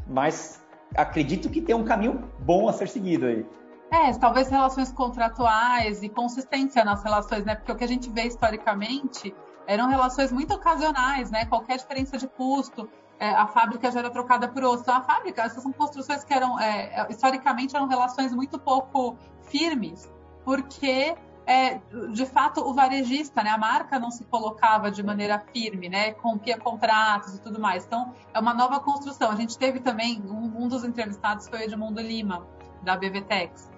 mas 0.07 0.61
acredito 0.95 1.49
que 1.51 1.61
tem 1.61 1.75
um 1.75 1.85
caminho 1.85 2.31
bom 2.39 2.69
a 2.69 2.73
ser 2.73 2.89
seguido 2.89 3.27
aí. 3.27 3.47
É, 3.91 4.13
talvez 4.15 4.49
relações 4.49 4.93
contratuais 4.93 6.03
e 6.03 6.09
consistência 6.09 6.85
nas 6.85 7.03
relações, 7.03 7.45
né? 7.45 7.55
Porque 7.55 7.73
o 7.73 7.77
que 7.77 7.85
a 7.85 7.89
gente 7.89 8.11
vê 8.11 8.25
historicamente 8.25 9.35
eram 9.67 9.89
relações 9.89 10.31
muito 10.31 10.55
ocasionais, 10.55 11.31
né? 11.31 11.47
Qualquer 11.47 11.79
diferença 11.79 12.19
de 12.19 12.27
custo, 12.29 12.89
é, 13.19 13.31
a 13.31 13.47
fábrica 13.47 13.91
já 13.91 14.01
era 14.01 14.11
trocada 14.11 14.49
por 14.49 14.63
outra. 14.63 14.83
Então, 14.83 14.97
a 14.97 15.03
fábrica, 15.03 15.43
essas 15.43 15.63
são 15.63 15.73
construções 15.73 16.23
que 16.23 16.33
eram, 16.33 16.59
é, 16.61 17.07
historicamente, 17.11 17.75
eram 17.75 17.87
relações 17.87 18.35
muito 18.35 18.59
pouco 18.59 19.17
firmes, 19.43 20.11
porque 20.45 21.15
é, 21.49 21.81
de 22.13 22.27
fato, 22.27 22.61
o 22.61 22.75
varejista, 22.75 23.43
né, 23.43 23.49
a 23.49 23.57
marca 23.57 23.99
não 23.99 24.11
se 24.11 24.23
colocava 24.25 24.91
de 24.91 25.03
maneira 25.03 25.43
firme, 25.51 25.89
né, 25.89 26.15
rompia 26.19 26.59
contratos 26.59 27.37
e 27.37 27.41
tudo 27.41 27.59
mais. 27.59 27.87
Então, 27.87 28.13
é 28.35 28.39
uma 28.39 28.53
nova 28.53 28.79
construção. 28.81 29.31
A 29.31 29.35
gente 29.35 29.57
teve 29.57 29.81
também, 29.81 30.21
um, 30.27 30.65
um 30.65 30.69
dos 30.69 30.85
entrevistados 30.85 31.49
foi 31.49 31.61
o 31.61 31.63
Edmundo 31.63 32.03
Lima, 32.03 32.47
da 32.83 32.95
BVTEX. 32.97 33.71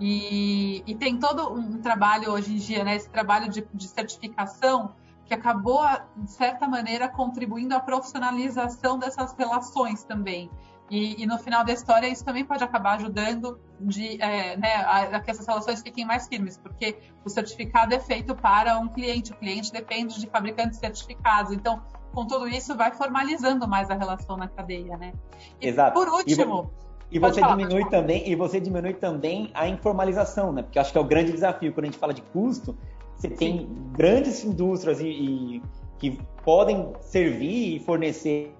E, 0.00 0.82
e, 0.86 0.94
tem 0.94 1.18
todo 1.18 1.52
um 1.52 1.82
trabalho 1.82 2.30
hoje 2.30 2.54
em 2.54 2.56
dia, 2.56 2.82
né, 2.82 2.96
esse 2.96 3.10
trabalho 3.10 3.50
de, 3.50 3.62
de 3.74 3.88
certificação 3.88 4.94
que 5.26 5.34
acabou, 5.34 5.86
de 6.16 6.30
certa 6.30 6.66
maneira, 6.66 7.10
contribuindo 7.10 7.74
à 7.74 7.80
profissionalização 7.80 8.98
dessas 8.98 9.34
relações 9.34 10.02
também. 10.02 10.50
E, 10.90 11.22
e, 11.22 11.26
no 11.26 11.38
final 11.38 11.64
da 11.64 11.72
história, 11.72 12.08
isso 12.08 12.24
também 12.24 12.44
pode 12.44 12.64
acabar 12.64 12.96
ajudando 12.96 13.60
de, 13.78 14.20
é, 14.22 14.56
né, 14.56 14.74
a, 14.76 15.16
a, 15.16 15.20
que 15.20 15.30
essas 15.30 15.46
relações 15.46 15.82
fiquem 15.82 16.04
mais 16.04 16.26
firmes, 16.26 16.56
porque 16.56 16.96
o 17.24 17.28
certificado 17.28 17.94
é 17.94 18.00
feito 18.00 18.34
para 18.34 18.78
um 18.78 18.88
cliente, 18.88 19.32
o 19.32 19.36
cliente 19.36 19.70
depende 19.70 20.18
de 20.18 20.26
fabricantes 20.26 20.78
certificados. 20.78 21.52
Então, 21.52 21.82
com 22.12 22.26
tudo 22.26 22.48
isso, 22.48 22.74
vai 22.74 22.90
formalizando 22.90 23.68
mais 23.68 23.90
a 23.90 23.94
relação 23.94 24.36
na 24.36 24.48
cadeia, 24.48 24.96
né? 24.96 25.12
E, 25.60 25.68
Exato. 25.68 25.92
por 25.92 26.08
último, 26.08 26.70
E 27.10 27.18
você 27.18 27.40
falar, 27.40 27.56
diminui 27.56 27.84
também, 27.84 28.26
e 28.26 28.34
você 28.34 28.58
diminui 28.58 28.94
também 28.94 29.50
a 29.52 29.68
informalização, 29.68 30.52
né? 30.52 30.62
Porque 30.62 30.78
acho 30.78 30.90
que 30.90 30.96
é 30.96 31.00
o 31.00 31.04
grande 31.04 31.32
desafio 31.32 31.72
quando 31.72 31.84
a 31.84 31.88
gente 31.88 31.98
fala 31.98 32.14
de 32.14 32.22
custo. 32.22 32.74
Você 33.14 33.28
tem 33.28 33.58
Sim. 33.58 33.76
grandes 33.92 34.42
indústrias 34.42 35.00
e, 35.00 35.06
e 35.06 35.62
que 35.98 36.18
podem 36.44 36.92
servir 37.00 37.76
e 37.76 37.80
fornecer 37.80 38.54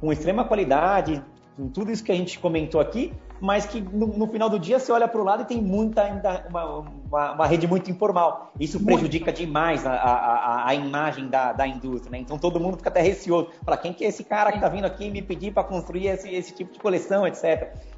com 0.00 0.12
extrema 0.12 0.44
qualidade, 0.44 1.22
com 1.60 1.68
tudo 1.68 1.92
isso 1.92 2.02
que 2.02 2.10
a 2.10 2.14
gente 2.14 2.38
comentou 2.38 2.80
aqui, 2.80 3.12
mas 3.38 3.66
que 3.66 3.82
no, 3.82 4.06
no 4.06 4.26
final 4.26 4.48
do 4.48 4.58
dia 4.58 4.78
você 4.78 4.90
olha 4.90 5.06
para 5.06 5.20
o 5.20 5.24
lado 5.24 5.42
e 5.42 5.44
tem 5.44 5.60
muita 5.60 6.02
ainda 6.02 6.46
uma, 6.48 6.78
uma, 6.78 7.32
uma, 7.32 7.46
rede 7.46 7.66
muito 7.66 7.90
informal. 7.90 8.50
Isso 8.58 8.82
prejudica 8.82 9.26
muito. 9.26 9.36
demais 9.36 9.84
a, 9.86 9.92
a, 9.92 10.68
a, 10.68 10.74
imagem 10.74 11.28
da, 11.28 11.52
da 11.52 11.66
indústria, 11.66 12.12
né? 12.12 12.18
Então 12.18 12.38
todo 12.38 12.58
mundo 12.58 12.78
fica 12.78 12.88
até 12.88 13.02
receoso. 13.02 13.50
Fala, 13.62 13.76
quem 13.76 13.92
que 13.92 14.06
é 14.06 14.08
esse 14.08 14.24
cara 14.24 14.50
que 14.50 14.56
está 14.56 14.70
vindo 14.70 14.86
aqui 14.86 15.10
me 15.10 15.20
pedir 15.20 15.52
para 15.52 15.62
construir 15.62 16.06
esse, 16.06 16.34
esse 16.34 16.54
tipo 16.54 16.72
de 16.72 16.78
coleção, 16.78 17.26
etc. 17.26 17.44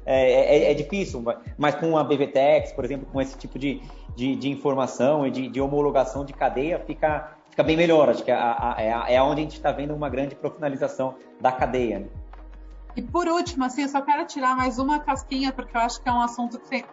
É, 0.05 0.67
é, 0.67 0.71
é, 0.71 0.73
difícil, 0.73 1.23
mas 1.57 1.75
com 1.75 1.97
a 1.97 2.03
BVTEX, 2.03 2.73
por 2.73 2.83
exemplo, 2.83 3.07
com 3.09 3.21
esse 3.21 3.37
tipo 3.37 3.57
de, 3.57 3.81
de, 4.13 4.35
de 4.35 4.49
informação 4.49 5.25
e 5.25 5.31
de, 5.31 5.47
de 5.47 5.61
homologação 5.61 6.25
de 6.25 6.33
cadeia, 6.33 6.79
fica, 6.79 7.37
fica 7.49 7.63
bem 7.63 7.77
melhor. 7.77 8.09
Acho 8.09 8.23
que 8.25 8.31
é, 8.31 8.35
é, 8.77 9.15
é 9.15 9.21
onde 9.21 9.39
a 9.39 9.43
gente 9.43 9.55
está 9.55 9.71
vendo 9.71 9.95
uma 9.95 10.09
grande 10.09 10.35
profissionalização 10.35 11.15
da 11.39 11.51
cadeia. 11.53 11.99
Né? 11.99 12.05
E 12.95 13.01
por 13.01 13.27
último, 13.27 13.65
assim, 13.65 13.83
eu 13.83 13.89
só 13.89 14.01
quero 14.01 14.25
tirar 14.25 14.55
mais 14.55 14.77
uma 14.77 14.99
casquinha, 14.99 15.51
porque 15.51 15.75
eu 15.75 15.81
acho 15.81 16.01
que 16.01 16.07
é 16.07 16.11
um 16.11 16.21
assunto 16.21 16.59
que 16.59 16.85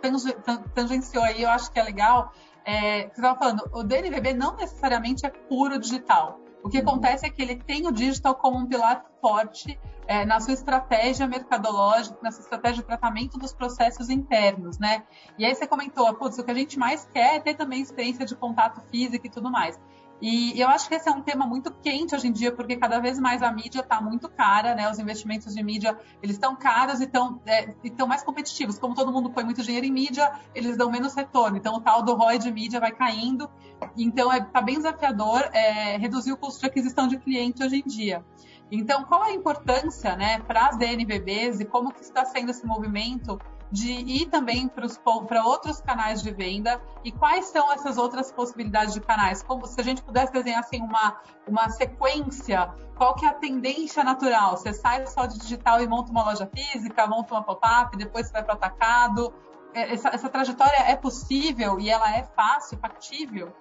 tangenciou 0.75 1.23
aí, 1.23 1.43
eu 1.43 1.51
acho 1.51 1.71
que 1.71 1.79
é 1.79 1.83
legal. 1.83 2.33
É, 2.65 3.03
você 3.03 3.21
estava 3.21 3.39
falando, 3.39 3.71
o 3.73 3.83
DNVB 3.83 4.35
não 4.35 4.57
necessariamente 4.57 5.27
é 5.27 5.31
puro 5.31 5.79
digital. 5.79 6.41
O 6.63 6.69
que 6.69 6.79
uhum. 6.79 6.83
acontece 6.83 7.27
é 7.27 7.31
que 7.31 7.41
ele 7.41 7.57
tem 7.57 7.87
o 7.87 7.93
digital 7.93 8.35
como 8.35 8.59
um 8.59 8.67
pilar 8.67 9.05
forte 9.21 9.79
é, 10.07 10.25
na 10.25 10.41
sua 10.41 10.55
estratégia 10.55 11.27
mercadológica, 11.27 12.19
na 12.23 12.31
sua 12.31 12.43
estratégia 12.43 12.83
de 12.83 12.87
tratamento 12.87 13.39
dos 13.39 13.53
processos 13.53 14.11
internos, 14.11 14.79
né? 14.79 15.05
E 15.39 15.45
aí 15.45 15.55
você 15.55 15.67
comentou, 15.67 16.13
putz, 16.15 16.39
o 16.39 16.45
que 16.45 16.51
a 16.51 16.55
gente 16.55 16.79
mais 16.79 17.09
quer 17.13 17.37
é 17.37 17.41
ter 17.41 17.55
também 17.55 17.81
experiência 17.81 18.27
de 18.27 18.35
contato 18.35 18.81
físico 18.91 19.27
e 19.27 19.31
tudo 19.31 19.51
mais. 19.51 19.79
E 20.21 20.61
eu 20.61 20.69
acho 20.69 20.89
que 20.89 20.95
esse 20.95 21.09
é 21.09 21.13
um 21.13 21.23
tema 21.23 21.47
muito 21.47 21.73
quente 21.73 22.15
hoje 22.15 22.29
em 22.29 22.33
dia, 22.33 22.53
porque 22.53 22.77
cada 22.77 22.99
vez 23.01 23.19
mais 23.19 23.43
a 23.43 23.51
mídia 23.51 23.81
está 23.81 24.01
muito 24.01 24.29
cara, 24.29 24.75
né? 24.75 24.91
Os 24.91 24.99
investimentos 24.99 25.55
de 25.55 25.63
mídia, 25.63 25.99
eles 26.23 26.37
estão 26.37 26.55
caros 26.55 27.01
e 27.01 27.05
estão 27.05 27.41
é, 27.47 28.07
mais 28.07 28.23
competitivos. 28.23 28.79
Como 28.79 28.95
todo 28.95 29.11
mundo 29.11 29.31
põe 29.31 29.45
muito 29.45 29.63
dinheiro 29.63 29.87
em 29.87 29.91
mídia, 29.91 30.31
eles 30.55 30.77
dão 30.77 30.91
menos 30.91 31.15
retorno. 31.15 31.57
Então, 31.57 31.75
o 31.75 31.81
tal 31.81 32.03
do 32.03 32.15
ROI 32.15 32.39
de 32.39 32.53
mídia 32.53 32.79
vai 32.79 32.93
caindo. 32.93 33.49
Então, 33.97 34.31
está 34.31 34.45
é, 34.45 34.51
tá 34.51 34.61
bem 34.61 34.77
desafiador 34.77 35.49
é, 35.55 35.97
reduzir 35.97 36.33
o 36.33 36.37
custo 36.37 36.61
de 36.61 36.67
aquisição 36.67 37.09
de 37.09 37.19
cliente 37.19 37.65
hoje 37.65 37.83
em 37.85 37.89
dia. 37.89 38.23
Então, 38.71 39.05
qual 39.05 39.23
a 39.23 39.33
importância 39.33 40.15
né, 40.17 40.39
para 40.41 40.69
as 40.69 40.77
DNVBs 40.77 41.61
e 41.61 41.65
como 41.65 41.93
que 41.93 42.03
está 42.03 42.25
sendo 42.25 42.51
esse 42.51 42.65
movimento 42.65 43.41
de 43.71 43.93
ir 43.93 44.27
também 44.27 44.69
para 44.69 45.45
outros 45.45 45.81
canais 45.81 46.23
de 46.23 46.31
venda 46.33 46.81
e 47.05 47.13
quais 47.13 47.47
são 47.47 47.73
essas 47.73 47.99
outras 47.99 48.33
possibilidades 48.33 48.95
de 48.95 49.01
canais? 49.01 49.43
Como 49.43 49.67
se 49.67 49.81
a 49.81 49.85
gente 49.85 50.03
pudesse 50.03 50.33
desenhar 50.33 50.61
assim 50.61 50.81
uma, 50.81 51.21
uma 51.47 51.69
sequência, 51.69 52.75
qual 52.97 53.15
que 53.15 53.25
é 53.25 53.29
a 53.29 53.35
tendência 53.35 54.03
natural? 54.03 54.57
Você 54.57 54.73
sai 54.73 55.07
só 55.07 55.25
de 55.27 55.39
digital 55.39 55.81
e 55.81 55.87
monta 55.87 56.11
uma 56.11 56.25
loja 56.25 56.51
física, 56.55 57.07
monta 57.07 57.35
uma 57.35 57.43
pop-up, 57.43 57.97
depois 57.97 58.27
você 58.27 58.33
vai 58.33 58.43
para 58.43 58.55
o 58.55 58.57
atacado. 58.57 59.33
É, 59.73 59.95
essa, 59.95 60.09
essa 60.09 60.29
trajetória 60.29 60.79
é 60.89 60.97
possível 60.97 61.79
e 61.79 61.89
ela 61.89 62.17
é 62.17 62.25
fácil, 62.25 62.77
factível? 62.79 63.53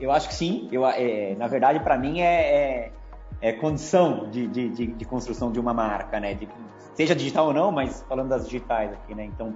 Eu 0.00 0.12
acho 0.12 0.28
que 0.28 0.34
sim. 0.34 0.68
Eu, 0.70 0.86
é, 0.86 1.34
na 1.36 1.48
verdade, 1.48 1.80
para 1.80 1.98
mim 1.98 2.20
é, 2.20 2.86
é, 2.86 2.92
é 3.40 3.52
condição 3.52 4.28
de, 4.30 4.46
de, 4.46 4.68
de, 4.70 4.86
de, 4.86 5.04
construção 5.04 5.52
de 5.52 5.60
uma 5.60 5.74
marca, 5.74 6.18
né? 6.18 6.38
Seja 6.94 7.14
digital 7.14 7.46
ou 7.48 7.52
não, 7.52 7.70
mas 7.70 8.04
falando 8.08 8.30
das 8.30 8.46
digitais 8.46 8.92
aqui, 8.92 9.14
né? 9.14 9.24
Então, 9.24 9.54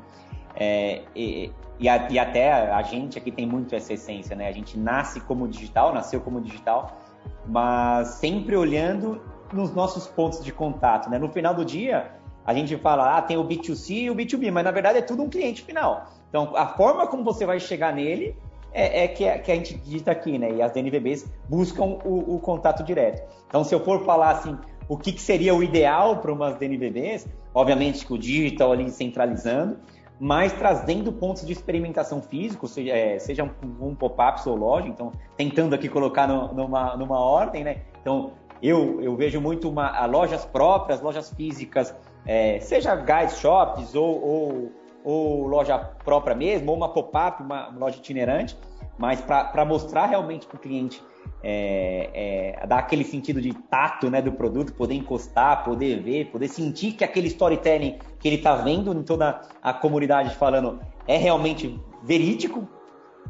é, 0.55 1.03
e, 1.14 1.53
e, 1.79 1.88
a, 1.88 2.11
e, 2.11 2.19
até 2.19 2.53
a 2.53 2.83
gente 2.83 3.16
aqui 3.16 3.31
tem 3.31 3.47
muito 3.47 3.75
essa 3.75 3.93
essência, 3.93 4.37
né? 4.37 4.49
A 4.49 4.53
gente 4.53 4.79
nasce 4.79 5.21
como 5.21 5.49
digital, 5.49 5.95
nasceu 5.95 6.21
como 6.21 6.40
digital, 6.40 6.99
mas 7.47 8.09
sempre 8.09 8.57
olhando 8.57 9.21
nos 9.53 9.75
nossos 9.75 10.07
pontos 10.07 10.45
de 10.45 10.53
contato, 10.53 11.09
né? 11.09 11.19
No 11.19 11.31
final 11.31 11.55
do 11.55 11.64
dia, 11.64 12.12
a 12.45 12.53
gente 12.53 12.77
fala, 12.77 13.16
ah, 13.16 13.23
tem 13.23 13.37
o 13.37 13.45
B2C 13.45 14.03
e 14.03 14.11
o 14.11 14.14
B2B, 14.14 14.51
mas 14.53 14.64
na 14.64 14.71
verdade 14.71 14.99
é 14.99 15.03
tudo 15.03 15.23
um 15.23 15.29
cliente 15.29 15.62
final. 15.62 16.07
Então, 16.29 16.55
a 16.57 16.66
forma 16.66 17.07
como 17.07 17.25
você 17.25 17.47
vai 17.47 17.59
chegar 17.59 17.95
nele 17.95 18.37
é, 18.72 19.04
é, 19.04 19.09
que, 19.09 19.24
é 19.24 19.38
que, 19.38 19.50
a 19.50 19.54
gente 19.54 19.74
digita 19.74 20.11
aqui, 20.11 20.38
né? 20.38 20.52
E 20.52 20.62
as 20.62 20.72
DNVBs 20.72 21.26
buscam 21.48 21.98
o, 22.04 22.37
o 22.37 22.38
contato 22.40 22.83
direto. 22.83 23.22
Então, 23.48 23.64
se 23.64 23.74
eu 23.74 23.80
for 23.85 24.04
falar 24.04 24.30
assim, 24.30 24.56
o 24.88 24.96
que, 24.96 25.12
que 25.12 25.20
seria 25.20 25.54
o 25.54 25.62
ideal 25.62 26.18
para 26.18 26.33
umas 26.33 26.56
DNVBs, 26.56 27.26
obviamente 27.54 28.06
que 28.06 28.12
o 28.12 28.18
digital 28.18 28.72
ali 28.72 28.90
centralizando, 28.90 29.78
mas 30.18 30.52
trazendo 30.52 31.12
pontos 31.12 31.46
de 31.46 31.52
experimentação 31.52 32.20
físico, 32.20 32.68
seja, 32.68 32.92
é, 32.92 33.18
seja 33.18 33.42
um, 33.44 33.88
um 33.88 33.94
pop-up 33.94 34.46
ou 34.48 34.54
loja, 34.54 34.87
então 34.87 35.12
tentando 35.37 35.74
aqui 35.74 35.88
colocar 35.88 36.28
no, 36.28 36.52
numa, 36.52 36.96
numa 36.96 37.18
ordem, 37.18 37.64
né? 37.64 37.78
Então 38.00 38.33
eu, 38.62 39.00
eu 39.00 39.16
vejo 39.16 39.40
muito 39.40 39.68
uma, 39.68 40.04
lojas 40.04 40.44
próprias, 40.44 41.00
lojas 41.00 41.33
físicas, 41.33 41.94
é, 42.26 42.61
seja 42.61 42.94
guys 42.94 43.38
shops 43.38 43.94
ou, 43.94 44.22
ou, 44.22 44.72
ou, 45.05 45.47
loja 45.47 45.79
própria 45.79 46.35
mesmo, 46.35 46.71
ou 46.71 46.77
uma 46.77 46.89
pop-up, 46.89 47.43
uma, 47.43 47.69
loja 47.69 47.97
itinerante, 47.97 48.57
mas 48.99 49.21
para 49.21 49.65
mostrar 49.65 50.07
realmente 50.07 50.47
para 50.47 50.57
o 50.57 50.61
cliente 50.61 51.03
é, 51.43 52.57
é, 52.63 52.67
dar 52.67 52.79
aquele 52.79 53.05
sentido 53.05 53.41
de 53.41 53.53
tato 53.53 54.11
né, 54.11 54.21
do 54.21 54.33
produto, 54.33 54.73
poder 54.75 54.95
encostar, 54.95 55.65
poder 55.65 56.03
ver, 56.03 56.27
poder 56.27 56.49
sentir 56.49 56.93
que 56.93 57.05
aquele 57.05 57.29
storytelling 57.29 57.99
que 58.19 58.29
ele 58.29 58.37
está 58.37 58.55
vendo 58.57 58.93
em 58.93 59.03
toda 59.03 59.41
a 59.63 59.73
comunidade 59.73 60.35
falando 60.35 60.81
é 61.07 61.17
realmente 61.17 61.81
verídico. 62.03 62.69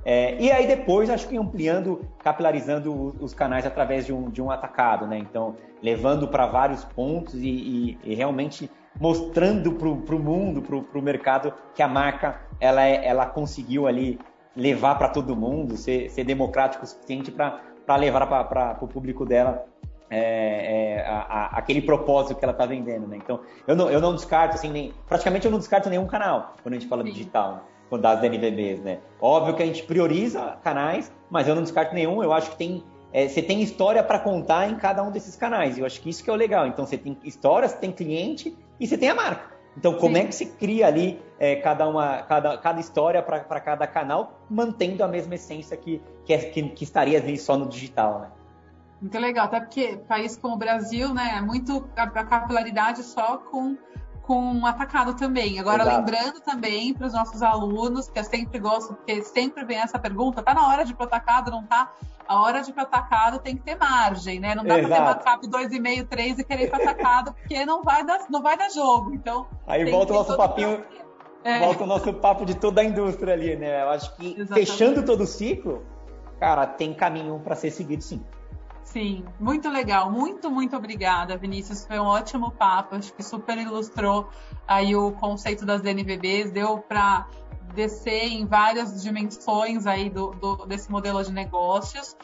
É, 0.05 0.41
e 0.41 0.51
aí 0.51 0.67
depois 0.67 1.11
acho 1.11 1.29
que 1.29 1.37
ampliando, 1.37 2.01
capilarizando 2.25 3.15
os 3.21 3.35
canais 3.35 3.67
através 3.67 4.07
de 4.07 4.13
um, 4.13 4.31
de 4.31 4.41
um 4.41 4.51
atacado, 4.51 5.07
né? 5.07 5.19
Então 5.19 5.57
levando 5.83 6.27
para 6.27 6.47
vários 6.47 6.85
pontos 6.85 7.35
e, 7.35 7.49
e, 7.49 7.99
e, 8.05 8.15
realmente 8.15 8.71
mostrando 8.99 9.73
para 9.73 9.89
o 9.89 10.19
mundo, 10.19 10.63
para 10.63 10.99
o 10.99 11.03
mercado 11.03 11.53
que 11.75 11.83
a 11.83 11.89
marca 11.89 12.41
ela, 12.59 12.85
é, 12.85 13.07
ela 13.07 13.27
conseguiu 13.27 13.87
ali 13.87 14.19
levar 14.57 14.97
para 14.97 15.09
todo 15.09 15.37
mundo, 15.37 15.77
ser, 15.77 16.11
ser 16.11 16.25
democrático 16.25 16.85
o 16.85 16.87
suficiente 16.87 17.31
para 17.31 17.97
levar 17.97 18.27
para 18.27 18.79
o 18.81 18.89
público 18.89 19.25
dela 19.25 19.65
é, 20.11 20.19
é, 20.19 21.07
a, 21.07 21.19
a, 21.19 21.47
aquele 21.59 21.81
propósito 21.81 22.37
que 22.37 22.45
ela 22.45 22.53
está 22.53 22.67
vendendo, 22.67 23.07
né? 23.07 23.17
Então, 23.17 23.41
eu 23.67 23.77
não, 23.77 23.89
eu 23.89 24.01
não 24.01 24.15
descarto, 24.15 24.57
assim, 24.57 24.69
nem, 24.69 24.93
praticamente 25.09 25.47
eu 25.47 25.53
não 25.53 25.59
descarto 25.59 25.89
nenhum 25.89 26.07
canal 26.07 26.55
quando 26.63 26.75
a 26.75 26.79
gente 26.79 26.89
fala 26.89 27.05
Sim. 27.05 27.13
digital, 27.13 27.55
né? 27.55 27.61
das 27.99 28.21
DNVBs, 28.21 28.81
né? 28.81 28.99
Óbvio 29.21 29.55
que 29.55 29.63
a 29.63 29.67
gente 29.67 29.83
prioriza 29.83 30.59
canais, 30.63 31.13
mas 31.29 31.49
eu 31.49 31.55
não 31.57 31.63
descarto 31.63 31.93
nenhum. 31.93 32.23
Eu 32.23 32.33
acho 32.33 32.51
que 32.53 32.57
tem, 32.57 32.85
é, 33.13 33.27
você 33.27 33.43
tem 33.43 33.63
história 33.63 34.03
para 34.03 34.19
contar 34.19 34.69
em 34.69 34.77
cada 34.77 35.03
um 35.03 35.11
desses 35.11 35.35
canais. 35.35 35.77
Eu 35.77 35.85
acho 35.85 36.01
que 36.01 36.09
isso 36.09 36.23
que 36.23 36.31
é 36.31 36.33
o 36.33 36.37
legal. 36.37 36.69
Então, 36.69 36.87
você 36.87 36.97
tem 36.97 37.19
história, 37.25 37.69
você 37.69 37.77
tem 37.77 37.91
cliente 37.91 38.57
e 38.81 38.87
você 38.87 38.97
tem 38.97 39.11
a 39.11 39.15
marca. 39.15 39.51
Então, 39.77 39.95
como 39.95 40.17
Sim. 40.17 40.23
é 40.23 40.27
que 40.27 40.35
se 40.35 40.47
cria 40.47 40.87
ali 40.87 41.23
é, 41.39 41.57
cada, 41.57 41.89
uma, 41.89 42.23
cada, 42.23 42.59
cada 42.59 42.81
história 42.81 43.23
para 43.23 43.61
cada 43.61 43.87
canal, 43.87 44.41
mantendo 44.51 45.05
a 45.05 45.09
mesma 45.09 45.37
essência 45.37 45.77
que, 45.77 46.03
que, 46.25 46.33
é, 46.33 46.39
que, 46.39 46.63
que, 46.71 46.85
estaria 46.85 47.19
ali 47.19 47.39
só 47.39 47.57
no 47.57 47.69
digital, 47.69 48.21
né? 48.21 48.31
Muito 49.01 49.19
legal, 49.19 49.47
até 49.47 49.61
porque 49.61 49.99
país 50.09 50.37
como 50.37 50.55
o 50.55 50.59
Brasil, 50.59 51.15
né, 51.15 51.37
é 51.37 51.41
muito 51.41 51.89
a, 51.97 52.03
a 52.03 52.25
capilaridade 52.25 53.03
só 53.03 53.39
com 53.39 53.79
com 54.23 54.65
atacado 54.67 55.15
também. 55.15 55.59
Agora, 55.59 55.83
Exato. 55.83 55.97
lembrando 55.99 56.41
também 56.41 56.95
para 56.95 57.07
os 57.07 57.13
nossos 57.13 57.43
alunos, 57.43 58.09
que 58.09 58.19
eu 58.19 58.25
sempre 58.25 58.59
gosto, 58.59 58.95
porque 58.95 59.23
sempre 59.23 59.65
vem 59.65 59.79
essa 59.79 59.99
pergunta, 59.99 60.43
tá 60.43 60.55
na 60.55 60.67
hora 60.69 60.85
de 60.85 60.93
ir 60.93 60.95
para 60.95 61.05
o 61.05 61.07
atacado, 61.07 61.51
não 61.51 61.65
tá? 61.65 61.93
A 62.29 62.41
hora 62.41 62.63
de 62.63 62.71
ir 62.71 62.73
para 62.73 62.85
o 62.85 62.87
atacado 62.87 63.39
tem 63.41 63.57
que 63.57 63.63
ter 63.63 63.77
margem, 63.77 64.39
né? 64.39 64.55
Não 64.55 64.65
dá 64.65 64.79
para 64.79 64.89
ter 64.89 65.01
backup 65.01 65.49
2,5, 65.49 66.09
3 66.09 66.39
e 66.39 66.45
querer 66.45 66.65
ir 66.65 66.71
para 66.71 66.83
atacado, 66.83 67.35
porque 67.43 67.65
não 67.65 67.83
vai, 67.83 68.05
dar, 68.05 68.27
não 68.31 68.43
vai 68.43 68.57
dar 68.57 68.71
jogo. 68.71 69.13
Então, 69.15 69.47
Aí 69.67 69.91
volta 69.91 70.13
o 70.13 70.17
nosso 70.17 70.37
papinho, 70.37 70.85
é. 71.43 71.59
volta 71.59 71.85
o 71.85 71.87
nosso 71.87 72.13
papo 72.15 72.45
de 72.45 72.55
toda 72.55 72.81
a 72.81 72.85
indústria 72.85 73.35
ali, 73.35 73.57
né? 73.57 73.83
Eu 73.83 73.91
acho 73.91 74.15
que 74.17 74.35
Exatamente. 74.39 74.55
fechando 74.55 75.05
todo 75.05 75.23
o 75.23 75.27
ciclo, 75.27 75.85
cara, 76.39 76.67
tem 76.67 76.95
caminho 76.95 77.41
para 77.41 77.57
ser 77.57 77.71
seguido 77.71 78.03
sim. 78.03 78.23
Sim, 78.93 79.25
muito 79.39 79.69
legal. 79.69 80.11
Muito, 80.11 80.51
muito 80.51 80.77
obrigada, 80.77 81.37
Vinícius. 81.37 81.87
Foi 81.87 81.99
um 81.99 82.07
ótimo 82.07 82.51
papo. 82.51 82.97
Acho 82.97 83.13
que 83.13 83.23
super 83.23 83.57
ilustrou 83.57 84.29
aí 84.67 84.97
o 84.97 85.13
conceito 85.13 85.65
das 85.65 85.81
DNVBs, 85.81 86.51
deu 86.51 86.79
para 86.79 87.29
descer 87.73 88.25
em 88.25 88.45
várias 88.47 89.01
dimensões 89.01 89.87
aí 89.87 90.11
do, 90.11 90.33
do, 90.33 90.67
desse 90.67 90.91
modelo 90.91 91.23
de 91.23 91.33
negócios. 91.33 92.17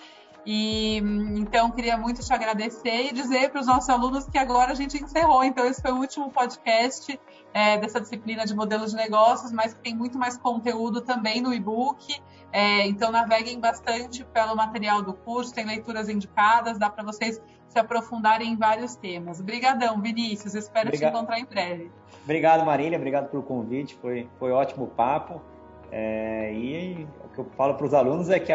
E 0.45 0.99
então 1.37 1.71
queria 1.71 1.97
muito 1.97 2.25
te 2.25 2.33
agradecer 2.33 3.11
e 3.11 3.13
dizer 3.13 3.51
para 3.51 3.61
os 3.61 3.67
nossos 3.69 3.89
alunos 3.89 4.29
que 4.29 4.39
agora 4.39 4.73
a 4.73 4.75
gente 4.75 5.01
encerrou. 5.01 5.45
Então 5.45 5.65
esse 5.67 5.81
foi 5.81 5.93
o 5.93 5.99
último 5.99 6.33
podcast 6.33 7.19
é, 7.55 7.79
dessa 7.79 8.01
disciplina 8.01 8.45
de 8.45 8.57
modelos 8.57 8.91
de 8.91 8.97
negócios, 8.97 9.53
mas 9.53 9.73
tem 9.83 9.95
muito 9.95 10.19
mais 10.19 10.37
conteúdo 10.37 11.01
também 11.01 11.41
no 11.41 11.55
e-book. 11.55 12.21
É, 12.53 12.87
então 12.87 13.11
naveguem 13.11 13.61
bastante 13.61 14.25
pelo 14.25 14.55
material 14.55 15.03
do 15.03 15.13
curso, 15.13 15.55
tem 15.55 15.67
leituras 15.67 16.09
indicadas, 16.09 16.79
dá 16.79 16.89
para 16.89 17.05
vocês 17.05 17.41
se 17.69 17.79
aprofundarem 17.79 18.53
em 18.53 18.57
vários 18.57 18.97
temas. 18.97 19.41
Obrigadão, 19.41 20.01
Vinícius. 20.01 20.55
Espero 20.55 20.89
Obrigado. 20.89 21.13
te 21.13 21.17
encontrar 21.17 21.39
em 21.39 21.45
breve. 21.45 21.91
Obrigado, 22.25 22.65
Marília. 22.65 22.97
Obrigado 22.97 23.31
pelo 23.31 23.43
convite. 23.43 23.95
Foi, 23.97 24.29
foi 24.39 24.51
ótimo 24.53 24.87
papo. 24.87 25.43
É, 25.93 26.53
e 26.55 27.07
o 27.25 27.29
que 27.29 27.39
eu 27.41 27.45
falo 27.57 27.75
para 27.75 27.87
os 27.87 27.95
alunos 27.95 28.31
é 28.31 28.39
que 28.39 28.53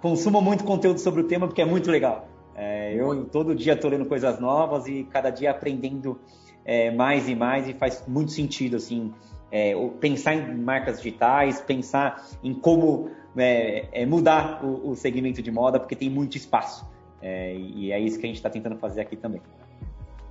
consumam 0.00 0.42
muito 0.42 0.64
conteúdo 0.64 0.98
sobre 0.98 1.20
o 1.20 1.24
tema, 1.24 1.46
porque 1.46 1.62
é 1.62 1.64
muito 1.64 1.90
legal. 1.90 2.26
É, 2.56 2.94
eu 2.94 3.24
todo 3.26 3.54
dia 3.54 3.72
estou 3.72 3.90
lendo 3.90 4.06
coisas 4.06 4.38
novas 4.38 4.86
e 4.86 5.04
cada 5.04 5.30
dia 5.30 5.50
aprendendo 5.50 6.20
é, 6.64 6.90
mais 6.90 7.28
e 7.28 7.34
mais 7.34 7.68
e 7.68 7.74
faz 7.74 8.04
muito 8.06 8.30
sentido 8.30 8.76
assim 8.76 9.12
é, 9.50 9.74
pensar 10.00 10.34
em 10.34 10.56
marcas 10.56 10.98
digitais, 10.98 11.60
pensar 11.60 12.24
em 12.42 12.52
como 12.52 13.10
é, 13.36 13.88
é, 13.92 14.06
mudar 14.06 14.64
o, 14.64 14.90
o, 14.90 14.96
segmento 14.96 15.42
de 15.42 15.50
moda, 15.50 15.78
porque 15.78 15.96
tem 15.96 16.10
muito 16.10 16.36
espaço. 16.36 16.88
É, 17.20 17.54
e 17.56 17.92
é 17.92 17.98
isso 17.98 18.18
que 18.18 18.26
a 18.26 18.28
gente 18.28 18.36
está 18.36 18.50
tentando 18.50 18.76
fazer 18.76 19.00
aqui 19.00 19.16
também. 19.16 19.40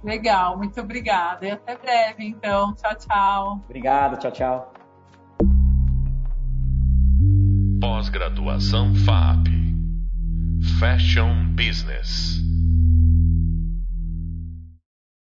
Legal, 0.04 0.58
muito 0.58 0.80
obrigada. 0.82 1.46
E 1.46 1.52
até 1.52 1.78
breve, 1.78 2.26
então. 2.26 2.74
Tchau, 2.76 2.96
tchau. 2.96 3.62
Obrigado, 3.66 4.18
tchau, 4.20 4.32
tchau. 4.32 4.74
Pós-graduação 7.80 8.94
FAP 8.96 9.48
Fashion 10.80 11.54
Business. 11.56 12.53